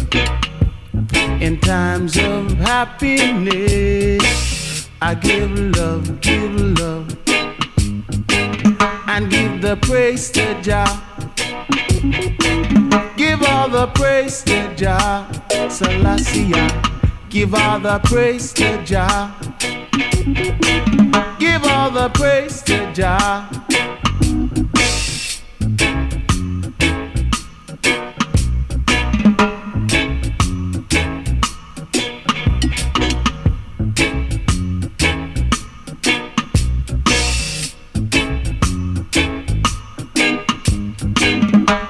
In 1.42 1.58
times 1.58 2.16
of 2.16 2.52
happiness, 2.58 4.22
I 5.02 5.16
give 5.16 5.50
love, 5.76 6.20
give 6.20 6.78
love, 6.78 7.08
and 9.08 9.28
give 9.28 9.60
the 9.60 9.76
praise 9.82 10.30
to 10.30 10.62
Jah. 10.62 10.86
Give 13.16 13.42
all 13.42 13.68
the 13.68 13.88
praise 13.96 14.44
to 14.44 14.72
Jah, 14.76 15.26
Selassie. 15.68 16.97
Give 17.30 17.54
all 17.54 17.78
the 17.78 17.98
praise 18.04 18.54
to 18.54 18.82
Jah. 18.84 19.34
Give 21.38 21.62
all 21.64 21.90
the 21.90 22.08
praise 22.14 22.62
to 22.62 22.92
Jah. 22.94 23.46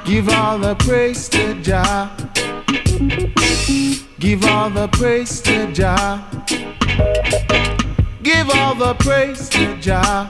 Give 0.04 0.28
all 0.30 0.58
the 0.58 0.74
praise 0.80 1.28
to 1.28 1.54
Jah. 1.62 2.27
Give 2.98 4.44
all 4.44 4.70
the 4.70 4.88
praise 4.90 5.40
to 5.42 5.72
Jah. 5.72 6.20
Give 8.24 8.50
all 8.50 8.74
the 8.74 8.94
praise 8.94 9.48
to 9.50 9.76
Jah. 9.80 10.28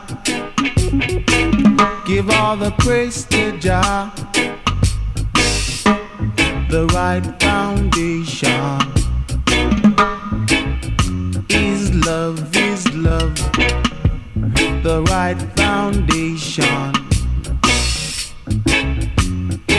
Give 2.04 2.28
all 2.28 2.58
the 2.58 2.70
praise 2.78 3.24
to 3.24 3.58
Jah. 3.58 4.12
The 6.68 6.86
right 6.92 7.24
foundation 7.40 8.78
is 11.48 11.94
love, 12.04 12.54
is 12.54 12.86
love. 12.92 13.34
The 14.82 15.02
right 15.08 15.40
foundation 15.56 17.07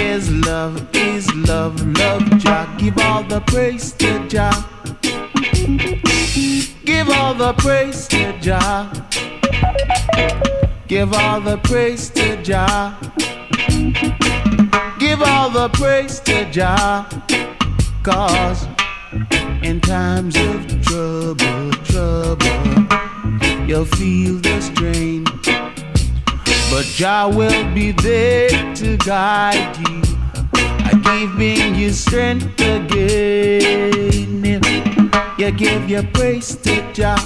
is 0.09 0.31
love, 0.47 0.89
is 0.95 1.33
love, 1.35 1.75
love 1.97 2.23
Jah. 2.39 2.67
Give 2.79 2.97
all 2.97 3.23
the 3.23 3.41
praise 3.41 3.91
to 3.93 4.27
Jah. 4.27 4.51
Give 6.83 7.09
all 7.09 7.35
the 7.35 7.53
praise 7.53 8.07
to 8.07 8.37
Jah. 8.39 8.91
Give 10.87 11.13
all 11.13 11.39
the 11.41 11.57
praise 11.57 12.09
to 12.09 12.41
Jah. 12.41 12.97
Give 14.97 15.21
all 15.21 15.49
the 15.51 15.69
praise 15.73 16.19
to 16.21 16.49
Jah. 16.51 17.07
Cause 18.01 18.67
in 19.61 19.79
times 19.79 20.35
of 20.37 20.81
trouble, 20.81 21.71
trouble, 21.91 23.67
you'll 23.67 23.85
feel 23.85 24.37
the 24.37 24.59
strain. 24.61 25.28
But 26.69 26.85
Jah 26.85 27.27
will 27.27 27.73
be 27.73 27.91
there 27.91 28.49
to 28.75 28.95
guide 28.97 29.75
you, 29.77 30.01
I'm 30.53 31.01
giving 31.01 31.75
you 31.75 31.91
strength 31.91 32.59
again. 32.61 34.61
You 35.37 35.51
give 35.51 35.89
your 35.89 36.03
praise 36.03 36.55
to 36.57 36.93
Jah. 36.93 37.17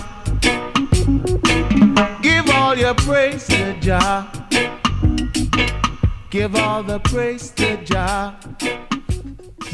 Give 2.21 2.49
all 2.51 2.77
your 2.77 2.93
praise 2.93 3.47
to 3.47 3.73
Jah. 3.79 4.27
Give 6.29 6.55
all 6.55 6.83
the 6.83 6.99
praise 6.99 7.49
to 7.51 7.77
Jah. 7.83 8.35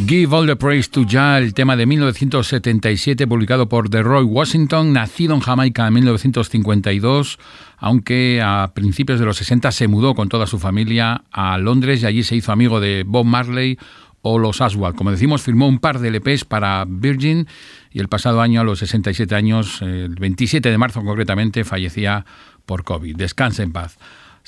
Give 0.07 0.33
All 0.33 0.47
the 0.47 0.55
Praise 0.55 0.89
to 0.91 1.03
Jah, 1.05 1.39
el 1.39 1.53
tema 1.53 1.75
de 1.75 1.85
1977 1.85 3.27
publicado 3.27 3.67
por 3.67 3.89
The 3.89 4.01
Roy 4.01 4.23
Washington, 4.23 4.93
nacido 4.93 5.35
en 5.35 5.41
Jamaica 5.41 5.85
en 5.87 5.93
1952, 5.93 7.37
aunque 7.77 8.41
a 8.41 8.71
principios 8.73 9.19
de 9.19 9.25
los 9.25 9.37
60 9.37 9.71
se 9.71 9.89
mudó 9.89 10.15
con 10.15 10.29
toda 10.29 10.47
su 10.47 10.57
familia 10.57 11.23
a 11.31 11.57
Londres 11.57 12.01
y 12.01 12.05
allí 12.05 12.23
se 12.23 12.37
hizo 12.37 12.53
amigo 12.53 12.79
de 12.79 13.03
Bob 13.05 13.25
Marley 13.25 13.77
o 14.21 14.39
los 14.39 14.61
Aswad. 14.61 14.95
Como 14.95 15.11
decimos, 15.11 15.41
firmó 15.41 15.67
un 15.67 15.79
par 15.79 15.99
de 15.99 16.11
LPs 16.11 16.45
para 16.45 16.85
Virgin 16.87 17.47
y 17.91 17.99
el 17.99 18.07
pasado 18.07 18.39
año, 18.41 18.61
a 18.61 18.63
los 18.63 18.79
67 18.79 19.35
años, 19.35 19.81
el 19.81 20.15
27 20.15 20.71
de 20.71 20.77
marzo 20.77 21.03
concretamente, 21.03 21.65
fallecía 21.65 22.25
por 22.65 22.85
COVID. 22.85 23.17
Descanse 23.17 23.63
en 23.63 23.73
paz. 23.73 23.97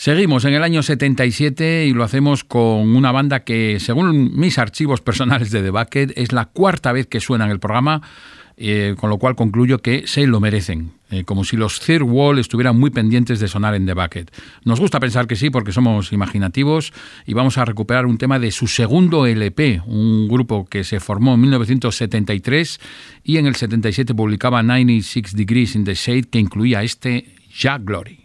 Seguimos 0.01 0.45
en 0.45 0.55
el 0.55 0.63
año 0.63 0.81
77 0.81 1.85
y 1.85 1.93
lo 1.93 2.03
hacemos 2.03 2.43
con 2.43 2.95
una 2.95 3.11
banda 3.11 3.41
que, 3.41 3.79
según 3.79 4.35
mis 4.35 4.57
archivos 4.57 4.99
personales 4.99 5.51
de 5.51 5.61
The 5.61 5.69
Bucket, 5.69 6.13
es 6.15 6.31
la 6.31 6.45
cuarta 6.45 6.91
vez 6.91 7.05
que 7.05 7.19
suena 7.19 7.45
en 7.45 7.51
el 7.51 7.59
programa, 7.59 8.01
eh, 8.57 8.95
con 8.97 9.11
lo 9.11 9.19
cual 9.19 9.35
concluyo 9.35 9.83
que 9.83 10.07
se 10.07 10.25
lo 10.25 10.39
merecen, 10.39 10.93
eh, 11.11 11.23
como 11.23 11.43
si 11.43 11.55
los 11.55 11.79
Third 11.81 12.01
Wall 12.01 12.39
estuvieran 12.39 12.79
muy 12.79 12.89
pendientes 12.89 13.39
de 13.39 13.47
sonar 13.47 13.75
en 13.75 13.85
The 13.85 13.93
Bucket. 13.93 14.31
Nos 14.65 14.79
gusta 14.79 14.99
pensar 14.99 15.27
que 15.27 15.35
sí, 15.35 15.51
porque 15.51 15.71
somos 15.71 16.11
imaginativos 16.11 16.93
y 17.27 17.35
vamos 17.35 17.59
a 17.59 17.65
recuperar 17.65 18.07
un 18.07 18.17
tema 18.17 18.39
de 18.39 18.49
su 18.49 18.65
segundo 18.65 19.27
LP, 19.27 19.83
un 19.85 20.27
grupo 20.27 20.65
que 20.65 20.83
se 20.83 20.99
formó 20.99 21.35
en 21.35 21.41
1973 21.41 22.79
y 23.23 23.37
en 23.37 23.45
el 23.45 23.55
77 23.55 24.15
publicaba 24.15 24.63
96 24.63 25.35
Degrees 25.35 25.75
in 25.75 25.83
the 25.83 25.93
Shade, 25.93 26.23
que 26.23 26.39
incluía 26.39 26.81
este 26.81 27.35
Jack 27.55 27.83
Glory. 27.85 28.17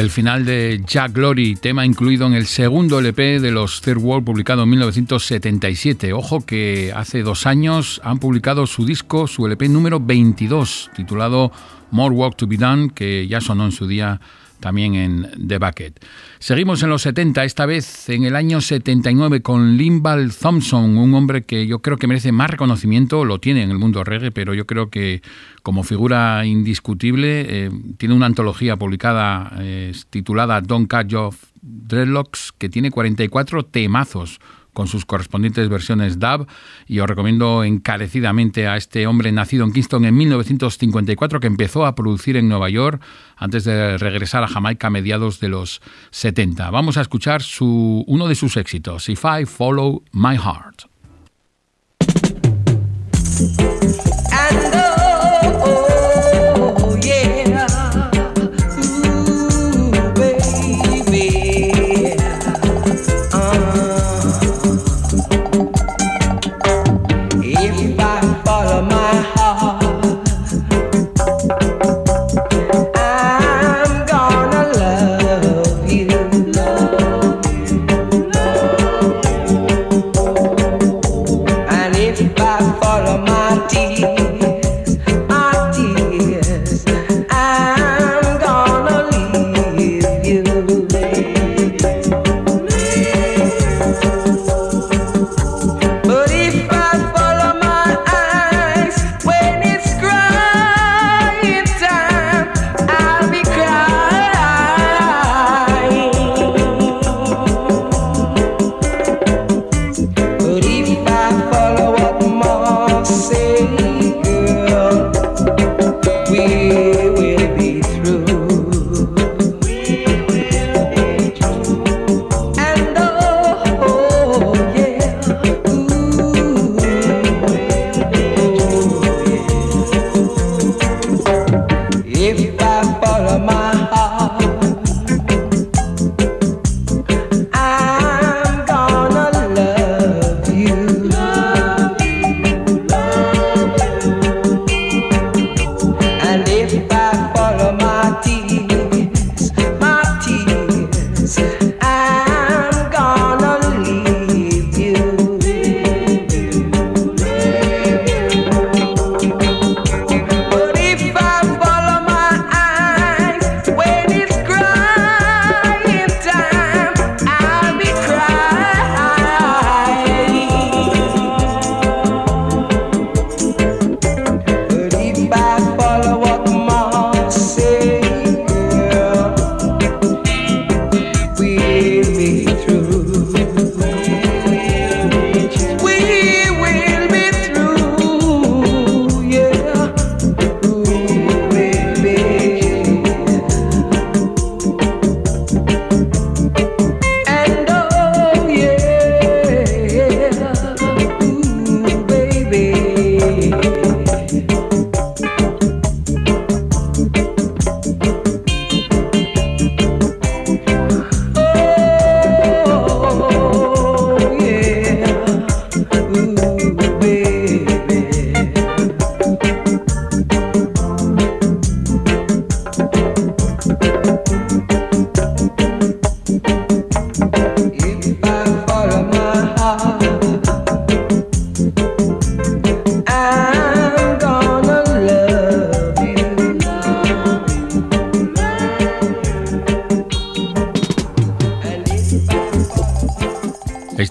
El 0.00 0.08
final 0.10 0.46
de 0.46 0.80
Jack 0.86 1.12
Glory, 1.12 1.56
tema 1.56 1.84
incluido 1.84 2.26
en 2.26 2.32
el 2.32 2.46
segundo 2.46 3.00
LP 3.00 3.38
de 3.38 3.50
los 3.50 3.82
Third 3.82 3.98
World 3.98 4.24
publicado 4.24 4.62
en 4.62 4.70
1977. 4.70 6.14
Ojo 6.14 6.40
que 6.40 6.90
hace 6.96 7.22
dos 7.22 7.46
años 7.46 8.00
han 8.02 8.18
publicado 8.18 8.66
su 8.66 8.86
disco, 8.86 9.26
su 9.26 9.46
LP 9.46 9.68
número 9.68 10.00
22, 10.00 10.90
titulado 10.96 11.52
More 11.90 12.14
Work 12.14 12.36
to 12.36 12.46
Be 12.46 12.56
Done, 12.56 12.90
que 12.94 13.28
ya 13.28 13.42
sonó 13.42 13.66
en 13.66 13.72
su 13.72 13.86
día 13.86 14.22
también 14.60 14.94
en 14.94 15.30
The 15.46 15.58
Bucket. 15.58 16.04
Seguimos 16.38 16.82
en 16.82 16.90
los 16.90 17.02
70, 17.02 17.44
esta 17.44 17.66
vez 17.66 18.08
en 18.08 18.24
el 18.24 18.36
año 18.36 18.60
79 18.60 19.42
con 19.42 19.76
Limbal 19.76 20.32
Thompson, 20.34 20.96
un 20.96 21.14
hombre 21.14 21.42
que 21.42 21.66
yo 21.66 21.80
creo 21.80 21.96
que 21.96 22.06
merece 22.06 22.32
más 22.32 22.50
reconocimiento, 22.50 23.24
lo 23.24 23.40
tiene 23.40 23.62
en 23.62 23.70
el 23.70 23.78
mundo 23.78 24.04
reggae, 24.04 24.30
pero 24.30 24.54
yo 24.54 24.66
creo 24.66 24.90
que 24.90 25.22
como 25.62 25.82
figura 25.82 26.44
indiscutible 26.46 27.46
eh, 27.48 27.70
tiene 27.98 28.14
una 28.14 28.26
antología 28.26 28.76
publicada 28.76 29.52
eh, 29.58 29.92
titulada 30.10 30.60
Don't 30.60 30.90
Cut 30.90 31.08
Your 31.08 31.34
Dreadlocks 31.62 32.52
que 32.56 32.68
tiene 32.68 32.90
44 32.90 33.64
temazos 33.64 34.40
con 34.72 34.86
sus 34.86 35.04
correspondientes 35.04 35.68
versiones 35.68 36.18
dub 36.18 36.46
y 36.86 37.00
os 37.00 37.08
recomiendo 37.08 37.64
encarecidamente 37.64 38.66
a 38.66 38.76
este 38.76 39.06
hombre 39.06 39.32
nacido 39.32 39.64
en 39.64 39.72
Kingston 39.72 40.04
en 40.04 40.16
1954 40.16 41.40
que 41.40 41.46
empezó 41.46 41.86
a 41.86 41.94
producir 41.94 42.36
en 42.36 42.48
Nueva 42.48 42.70
York 42.70 43.02
antes 43.36 43.64
de 43.64 43.98
regresar 43.98 44.42
a 44.42 44.48
Jamaica 44.48 44.88
a 44.88 44.90
mediados 44.90 45.40
de 45.40 45.48
los 45.48 45.80
70. 46.10 46.70
Vamos 46.70 46.96
a 46.96 47.02
escuchar 47.02 47.42
su, 47.42 48.04
uno 48.06 48.28
de 48.28 48.34
sus 48.34 48.56
éxitos, 48.56 49.08
If 49.08 49.24
I 49.24 49.44
Follow 49.46 50.02
My 50.12 50.36
Heart. 50.36 50.90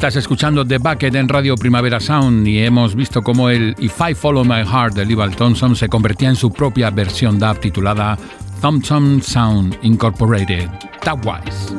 Estás 0.09 0.23
escuchando 0.23 0.65
The 0.65 0.79
Bucket 0.79 1.13
en 1.13 1.29
Radio 1.29 1.53
Primavera 1.53 1.99
Sound 1.99 2.47
y 2.47 2.63
hemos 2.63 2.95
visto 2.95 3.21
cómo 3.21 3.51
el 3.51 3.75
If 3.77 4.01
I 4.09 4.15
Follow 4.15 4.43
My 4.43 4.65
Heart 4.65 4.95
de 4.95 5.05
Lival 5.05 5.35
Thompson 5.35 5.75
se 5.75 5.87
convertía 5.87 6.29
en 6.29 6.35
su 6.35 6.51
propia 6.51 6.89
versión 6.89 7.37
dub 7.37 7.59
titulada 7.59 8.17
Thompson 8.59 9.21
Sound 9.21 9.77
Incorporated, 9.83 10.67
Dubwise. 11.05 11.75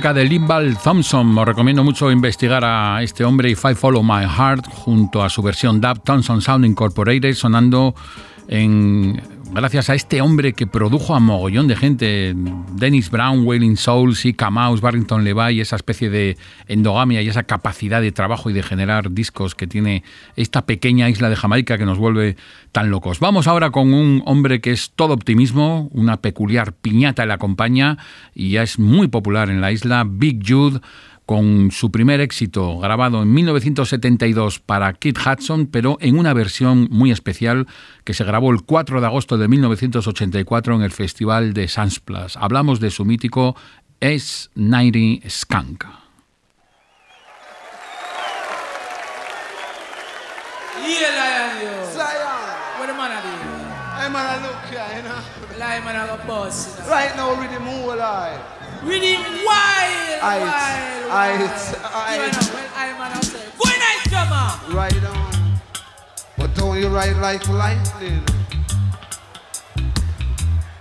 De 0.00 0.24
Limbal 0.24 0.78
Thompson, 0.78 1.36
os 1.36 1.44
recomiendo 1.44 1.84
mucho 1.84 2.10
investigar 2.10 2.64
a 2.64 3.02
este 3.02 3.22
hombre, 3.22 3.50
If 3.50 3.66
I 3.66 3.74
Follow 3.74 4.02
My 4.02 4.24
Heart, 4.24 4.66
junto 4.66 5.22
a 5.22 5.28
su 5.28 5.42
versión 5.42 5.78
Dub 5.78 6.02
Thompson 6.02 6.40
Sound 6.40 6.64
Incorporated, 6.64 7.34
sonando 7.34 7.94
en, 8.48 9.20
gracias 9.52 9.90
a 9.90 9.94
este 9.94 10.20
hombre 10.20 10.52
que 10.52 10.66
produjo 10.66 11.14
a 11.14 11.20
mogollón 11.20 11.66
de 11.68 11.76
gente, 11.76 12.34
Dennis 12.74 13.10
Brown, 13.10 13.44
Wailing 13.44 13.76
Souls, 13.76 14.20
Sika 14.20 14.50
Mouse, 14.50 14.80
Barrington 14.80 15.24
Levy, 15.24 15.60
esa 15.60 15.76
especie 15.76 16.10
de 16.10 16.36
endogamia 16.68 17.22
y 17.22 17.28
esa 17.28 17.42
capacidad 17.42 18.00
de 18.00 18.12
trabajo 18.12 18.50
y 18.50 18.52
de 18.52 18.62
generar 18.62 19.10
discos 19.10 19.54
que 19.54 19.66
tiene 19.66 20.04
esta 20.36 20.66
pequeña 20.66 21.08
isla 21.08 21.28
de 21.28 21.36
Jamaica 21.36 21.78
que 21.78 21.86
nos 21.86 21.98
vuelve 21.98 22.36
tan 22.72 22.90
locos. 22.90 23.20
Vamos 23.20 23.46
ahora 23.48 23.70
con 23.70 23.92
un 23.92 24.22
hombre 24.26 24.60
que 24.60 24.72
es 24.72 24.92
todo 24.94 25.14
optimismo, 25.14 25.88
una 25.92 26.18
peculiar 26.18 26.72
piñata 26.72 27.26
le 27.26 27.32
acompaña 27.32 27.98
y 28.34 28.50
ya 28.50 28.62
es 28.62 28.78
muy 28.78 29.08
popular 29.08 29.50
en 29.50 29.60
la 29.60 29.72
isla, 29.72 30.04
Big 30.08 30.42
Jude 30.46 30.80
con 31.30 31.70
su 31.70 31.92
primer 31.92 32.20
éxito 32.20 32.80
grabado 32.80 33.22
en 33.22 33.32
1972 33.32 34.58
para 34.58 34.92
Kit 34.94 35.16
Hudson, 35.16 35.66
pero 35.66 35.96
en 36.00 36.18
una 36.18 36.34
versión 36.34 36.88
muy 36.90 37.12
especial 37.12 37.68
que 38.02 38.14
se 38.14 38.24
grabó 38.24 38.50
el 38.50 38.62
4 38.64 39.00
de 39.00 39.06
agosto 39.06 39.38
de 39.38 39.46
1984 39.46 40.74
en 40.74 40.82
el 40.82 40.90
Festival 40.90 41.52
de 41.54 41.68
Sunsplas. 41.68 42.36
Hablamos 42.36 42.80
de 42.80 42.90
su 42.90 43.04
mítico 43.04 43.54
S90 44.00 45.22
Skunk. 45.30 45.84
The 50.82 51.16
know. 56.26 56.50
Right 56.88 57.14
now, 57.14 57.34
alive. 57.92 58.59
Him 58.82 59.20
wild, 59.44 60.20
Aight, 60.22 60.40
wild, 60.40 61.10
aight, 61.10 61.10
wild. 61.10 62.02
aight. 62.08 62.20
You 62.20 62.32
know, 62.32 62.54
when 62.54 62.68
I 62.74 62.98
man 62.98 63.12
a 63.12 63.22
say, 63.22 63.46
night, 63.78 64.02
drummer. 64.08 64.74
Right 64.74 65.04
on. 65.04 65.60
But 66.38 66.54
don't 66.54 66.78
you 66.80 66.88
ride 66.88 67.16
like 67.16 67.46
lightning. 67.48 68.24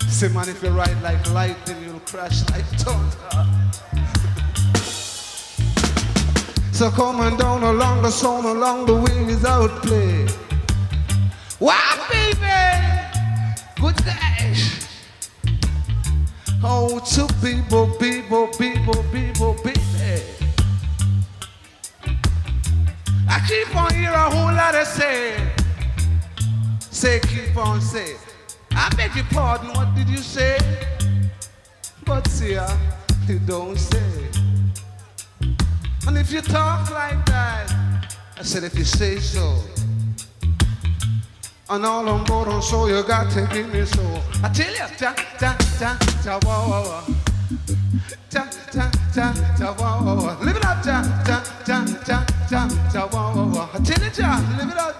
Say, 0.08 0.30
man, 0.30 0.48
if 0.50 0.64
you 0.64 0.70
ride 0.70 1.02
like 1.02 1.30
lightning, 1.32 1.84
you'll 1.84 2.00
crash 2.02 2.48
like 2.50 2.66
thunder. 2.80 3.46
so 6.72 6.90
coming 6.92 7.38
down 7.38 7.64
along 7.64 8.02
the 8.02 8.12
sound, 8.12 8.46
along 8.46 8.86
the 8.86 8.96
way 8.96 9.26
without 9.26 9.70
play. 9.84 10.26
Wow, 11.60 12.08
baby! 12.10 12.40
Good 13.82 13.98
gosh! 14.06 14.79
Oh, 16.62 17.00
to 17.00 17.34
people, 17.42 17.88
people, 17.98 18.48
people, 18.48 19.04
people, 19.14 19.54
baby. 19.64 19.80
I 23.30 23.40
keep 23.48 23.74
on 23.76 23.94
hearing 23.94 24.08
a 24.08 24.30
whole 24.30 24.54
lot 24.54 24.76
of 24.76 24.86
say. 24.86 25.36
Say, 26.82 27.22
keep 27.22 27.56
on 27.56 27.80
say. 27.80 28.18
I 28.72 28.90
beg 28.98 29.16
your 29.16 29.24
pardon, 29.26 29.70
what 29.70 29.96
did 29.96 30.10
you 30.10 30.18
say? 30.18 30.58
But 32.06 32.28
see, 32.28 32.58
you 33.28 33.40
don't 33.40 33.78
say. 33.78 34.30
And 36.08 36.18
if 36.18 36.32
you 36.32 36.42
talk 36.42 36.92
like 36.92 37.26
that, 37.28 38.08
I 38.38 38.42
said, 38.42 38.64
if 38.66 38.78
you 38.78 38.84
say 38.84 39.20
so. 39.20 39.64
And 41.72 41.86
all 41.86 42.10
on 42.10 42.24
board 42.24 42.48
on 42.48 42.64
so 42.64 42.88
you 42.88 43.04
got 43.04 43.30
to 43.34 43.48
give 43.54 43.72
me 43.72 43.86
so. 43.86 44.02
I 44.44 44.50
tell 44.50 44.72
you, 44.72 44.88
ta 44.98 45.14
ta 45.38 45.56
ta 45.78 45.96
ta 46.24 46.40
wah 46.44 46.68
wah. 46.68 47.04
Ta 48.32 48.50
ta 48.72 48.90
ta 49.14 49.32
ta 49.56 49.76
wah 49.78 50.02
wah. 50.04 50.40
Live 50.42 50.58
it 50.58 50.66
up, 50.66 50.82
ta 50.82 51.04
ta 51.24 51.44
ta 51.64 51.86
ta 52.08 52.26
ta 52.50 52.68
ta 52.92 53.08
wah 53.14 53.36
wah. 53.54 53.70
I 53.72 53.78
tell 53.84 54.04
you, 54.04 54.10
ja, 54.18 54.40
live 54.58 54.72
it 54.72 54.78
up. 54.78 55.00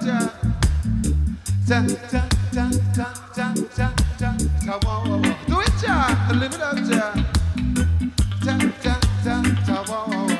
Ta 1.68 1.82
ta 2.12 2.22
ta 2.54 2.70
ta 2.94 3.06
ta 3.34 3.54
ta 3.74 3.88
ta 4.20 4.30
ta 4.64 4.80
wah 4.86 5.10
wah 5.10 5.18
wah. 5.18 5.36
Do 5.48 5.60
it, 5.62 5.74
ja, 5.82 6.06
live 6.34 6.54
it 6.54 6.62
up. 6.62 6.78
Ta 8.46 8.54
ta 8.84 8.94
ta 9.24 9.42
ta 9.66 9.76
wah 9.90 10.06
wah 10.06 10.28
wah. 10.28 10.38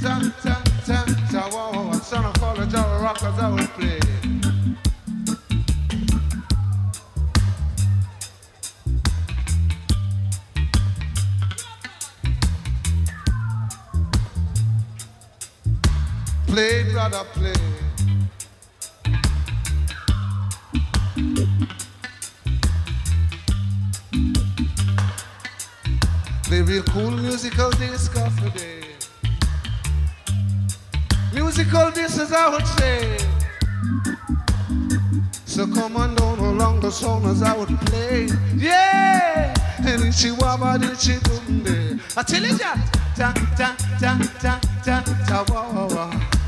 Ta 0.00 0.12
ta 0.40 0.54
ta 0.86 0.98
ta 1.32 1.48
wah 1.52 1.82
wah. 1.82 1.98
Son 1.98 2.24
of 2.24 2.42
all 2.44 2.54
the 2.54 2.78
rockers 3.02 3.38
I 3.40 3.48
will 3.48 3.66
play. 3.74 4.13
Play, 16.54 16.84
brother, 16.92 17.24
play. 17.32 17.52
Play 26.44 26.62
real 26.62 26.84
cool 26.84 27.10
musical 27.10 27.70
disc 27.70 28.16
of 28.18 28.40
the 28.40 28.50
day. 28.50 28.82
Musical 31.34 31.90
disc 31.90 32.20
as 32.20 32.32
I 32.32 32.48
would 32.48 32.66
say. 32.78 33.18
So 35.46 35.66
come 35.66 35.96
on 35.96 36.14
down 36.14 36.38
along 36.38 36.82
the 36.82 36.92
song 36.92 37.26
as 37.26 37.42
I 37.42 37.56
would 37.56 37.76
play. 37.80 38.28
Yeah! 38.54 39.52
And 39.78 40.04
in 40.04 40.12
Chihuahua, 40.12 40.78
did 40.78 41.00
she 41.00 41.18
do 41.18 41.98
I 42.16 42.22
tell 42.22 42.42
you 42.44 42.56
that. 42.58 42.78
Ta 43.16 43.32
ta 43.56 43.74
ta 43.98 44.16
ta 44.40 44.60
ta 44.84 45.02
ta 45.26 45.44
wah 45.48 45.72
wah 45.72 45.92
wah 45.92 46.43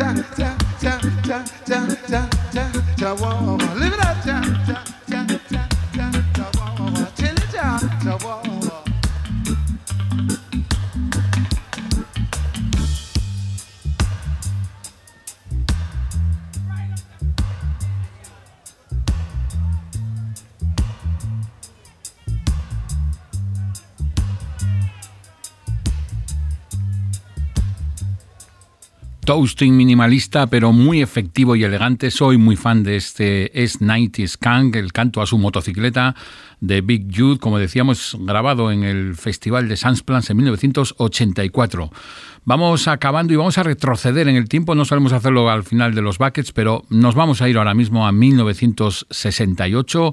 ja, 0.00 0.14
ja, 0.38 0.56
ja, 0.80 0.98
ja, 1.28 1.44
ja, 1.66 1.86
ja, 2.08 2.28
ja, 2.52 2.66
ja, 2.96 3.14
wow. 3.18 3.58
Live 3.76 3.94
it 3.94 4.00
up, 4.00 4.16
ja, 4.24 4.40
ja, 4.66 4.80
ja, 5.06 5.26
ja, 5.50 5.68
ja, 5.94 6.10
ja, 6.38 6.46
wow. 6.56 7.06
Chill 7.14 7.36
it, 7.36 7.52
ja, 7.52 7.78
ja, 8.04 8.16
wow. 8.22 8.49
Toasting 29.30 29.76
minimalista, 29.76 30.48
pero 30.48 30.72
muy 30.72 31.02
efectivo 31.02 31.54
y 31.54 31.62
elegante. 31.62 32.10
Soy 32.10 32.36
muy 32.36 32.56
fan 32.56 32.82
de 32.82 32.96
este 32.96 33.52
S90 33.52 34.26
Skunk, 34.26 34.74
el 34.74 34.92
canto 34.92 35.22
a 35.22 35.26
su 35.26 35.38
motocicleta 35.38 36.16
de 36.58 36.80
Big 36.80 37.16
Jude, 37.16 37.38
como 37.38 37.60
decíamos, 37.60 38.16
grabado 38.18 38.72
en 38.72 38.82
el 38.82 39.14
Festival 39.14 39.68
de 39.68 39.76
Sunsplants 39.76 40.30
en 40.30 40.38
1984. 40.38 41.92
Vamos 42.44 42.88
acabando 42.88 43.32
y 43.32 43.36
vamos 43.36 43.56
a 43.56 43.62
retroceder 43.62 44.26
en 44.26 44.34
el 44.34 44.48
tiempo. 44.48 44.74
No 44.74 44.84
solemos 44.84 45.12
hacerlo 45.12 45.48
al 45.48 45.62
final 45.62 45.94
de 45.94 46.02
los 46.02 46.18
buckets, 46.18 46.50
pero 46.50 46.82
nos 46.88 47.14
vamos 47.14 47.40
a 47.40 47.48
ir 47.48 47.56
ahora 47.56 47.74
mismo 47.74 48.08
a 48.08 48.12
1968 48.12 50.12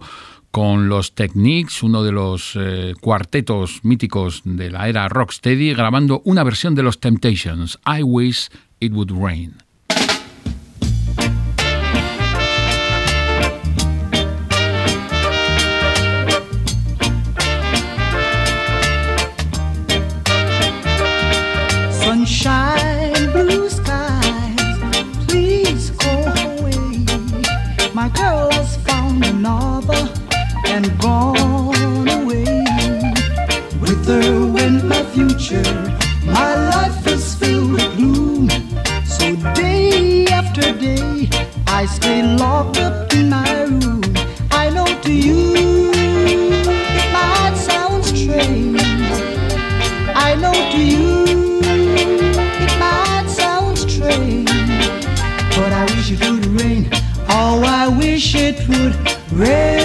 con 0.58 0.90
los 0.90 1.14
Techniques, 1.14 1.84
uno 1.84 2.02
de 2.02 2.12
los 2.12 2.54
eh, 2.56 2.96
cuartetos 3.00 3.82
míticos 3.84 4.42
de 4.44 4.72
la 4.72 4.90
era 4.90 5.08
rocksteady, 5.08 5.76
grabando 5.76 6.24
una 6.26 6.44
versión 6.44 6.74
de 6.74 6.82
los 6.82 7.00
Temptations, 7.00 7.78
I 7.86 8.02
Wish 8.02 8.50
It 8.80 8.92
Would 8.92 9.12
Rain. 9.12 9.67
Would 59.40 59.77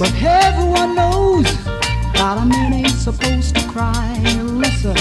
But 0.00 0.14
everyone 0.22 0.94
knows 0.94 1.44
that 2.14 2.38
a 2.38 2.46
man 2.46 2.72
ain't 2.72 2.88
supposed 2.88 3.54
to 3.54 3.68
cry. 3.68 4.18
Listen, 4.44 4.96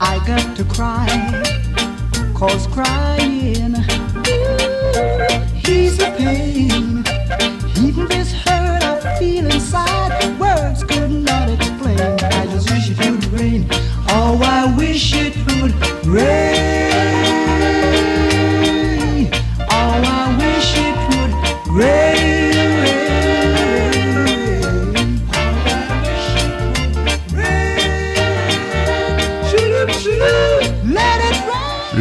I 0.00 0.24
got 0.26 0.56
to 0.56 0.64
cry. 0.64 1.06
Cause 2.34 2.66
crying 2.68 3.74
he's 5.54 6.00
a 6.00 6.10
pain. 6.16 6.89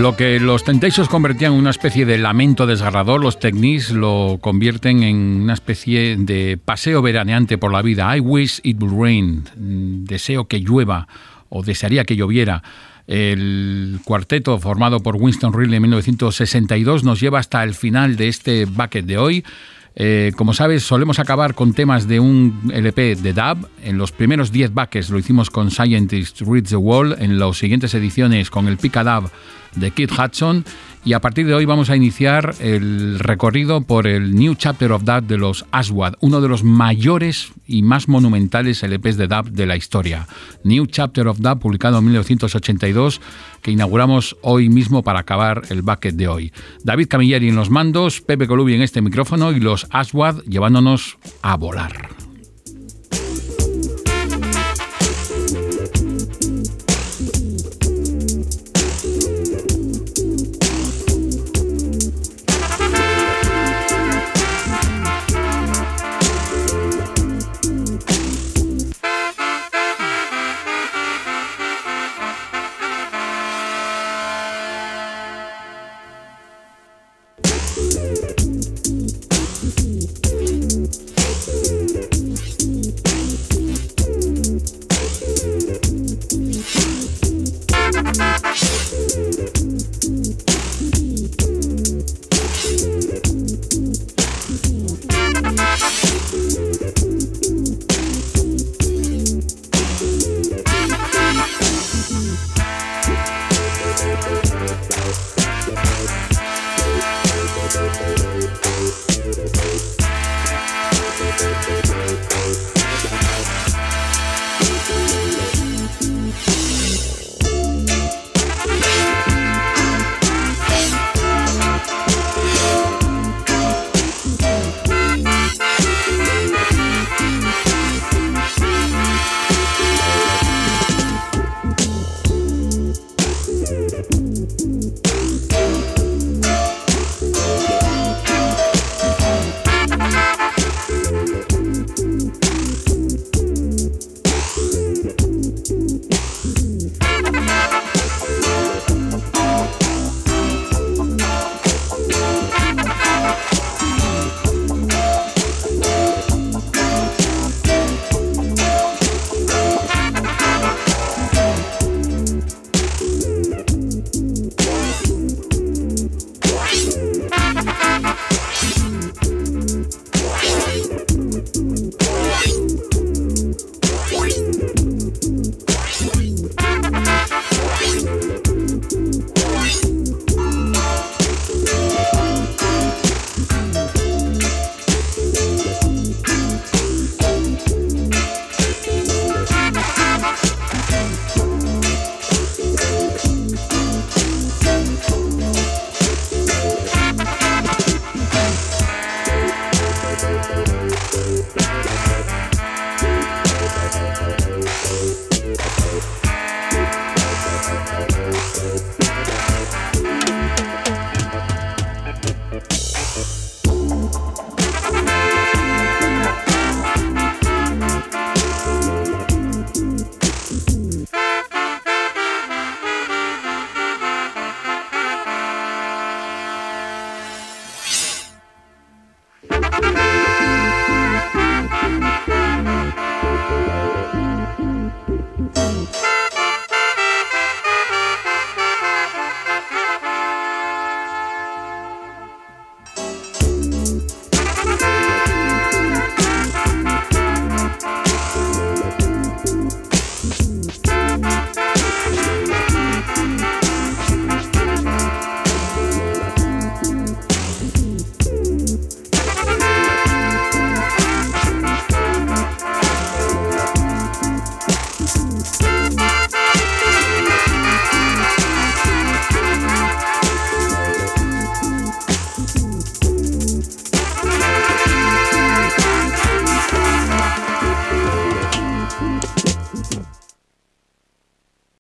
Lo 0.10 0.16
que 0.16 0.39
los 0.39 0.64
Temptations 0.64 1.07
convertían 1.07 1.53
en 1.53 1.60
una 1.60 1.70
especie 1.70 2.03
de 2.03 2.18
lamento 2.18 2.66
desgarrador, 2.66 3.22
los 3.22 3.38
Techniques 3.39 3.91
lo 3.91 4.39
convierten 4.41 5.03
en 5.03 5.18
una 5.43 5.53
especie 5.53 6.18
de 6.18 6.57
paseo 6.57 7.03
veraneante 7.03 7.60
por 7.60 7.72
la 7.72 7.84
vida. 7.84 8.18
I 8.18 8.20
wish 8.20 8.60
it 8.64 8.82
would 8.82 8.99
rain. 8.99 9.43
Mm, 9.55 10.05
Deseo 10.05 10.47
que 10.47 10.62
llueva 10.62 11.07
o 11.49 11.62
desearía 11.62 12.05
que 12.05 12.16
lloviera. 12.16 12.64
El 13.05 13.99
cuarteto 14.03 14.57
formado 14.57 14.99
por 15.01 15.16
Winston 15.16 15.53
Reilly 15.53 15.76
en 15.76 15.84
1962 15.84 17.03
nos 17.03 17.20
lleva 17.20 17.38
hasta 17.38 17.64
el 17.64 17.76
final 17.76 18.16
de 18.16 18.30
este 18.30 18.66
bucket 18.66 19.05
de 19.05 19.20
hoy. 19.20 19.45
Eh, 19.96 20.32
como 20.36 20.54
sabes, 20.54 20.84
solemos 20.84 21.20
acabar 21.20 21.56
con 21.56 21.74
temas 21.74 22.08
de 22.08 22.20
un 22.20 22.72
LP 22.74 23.16
de 23.16 23.34
dub. 23.34 23.68
En 23.84 23.98
los 23.98 24.12
primeros 24.12 24.52
10 24.52 24.74
buckets 24.74 25.10
lo 25.10 25.20
hicimos 25.20 25.50
con 25.50 25.72
Scientist 25.72 26.42
Reads 26.42 26.70
the 26.70 26.76
Wall. 26.76 27.16
En 27.20 27.40
las 27.40 27.58
siguientes 27.58 27.94
ediciones 27.94 28.50
con 28.50 28.68
el 28.68 28.78
Pika 28.78 29.04
Dub 29.04 29.30
de 29.76 29.92
Kid 29.92 30.12
Hudson. 30.12 30.66
Y 31.06 31.14
a 31.14 31.22
partir 31.22 31.47
de 31.47 31.54
hoy 31.54 31.64
vamos 31.66 31.89
a 31.89 31.95
iniciar 31.95 32.56
el 32.60 33.20
recorrido 33.20 33.82
por 33.82 34.06
el 34.06 34.36
New 34.36 34.56
Chapter 34.56 34.91
of 34.91 35.04
Dub 35.04 35.24
de 35.24 35.38
los 35.38 35.66
Aswad, 35.72 36.16
uno 36.20 36.41
de 36.41 36.50
los 36.50 36.64
mayores 36.64 37.54
y 37.66 37.84
más 37.84 38.10
monumentales 38.10 38.84
LPs 38.84 39.16
de 39.16 39.28
dub 39.28 39.50
de 39.50 39.66
la 39.66 39.78
historia. 39.78 40.28
New 40.64 40.86
Chapter 40.88 41.28
of 41.28 41.39
Dub, 41.39 41.60
publicado 41.60 42.00
en 42.00 42.06
1982, 42.06 43.22
que 43.62 43.72
inauguramos 43.72 44.36
hoy 44.41 44.70
mismo 44.70 45.02
para 45.02 45.20
acabar 45.20 45.64
el 45.70 45.84
bucket 45.84 46.16
de 46.16 46.28
hoy. 46.28 46.54
David 46.84 47.08
Camilleri 47.08 47.47
en 47.47 47.56
los 47.56 47.70
mandos, 47.70 48.22
Pepe 48.22 48.47
Colubi 48.47 48.74
en 48.74 48.82
este 48.82 49.02
micrófono 49.02 49.52
y 49.52 49.60
los 49.60 49.88
Aswad 49.91 50.41
llevándonos 50.43 51.18
a 51.41 51.56
volar. 51.56 52.28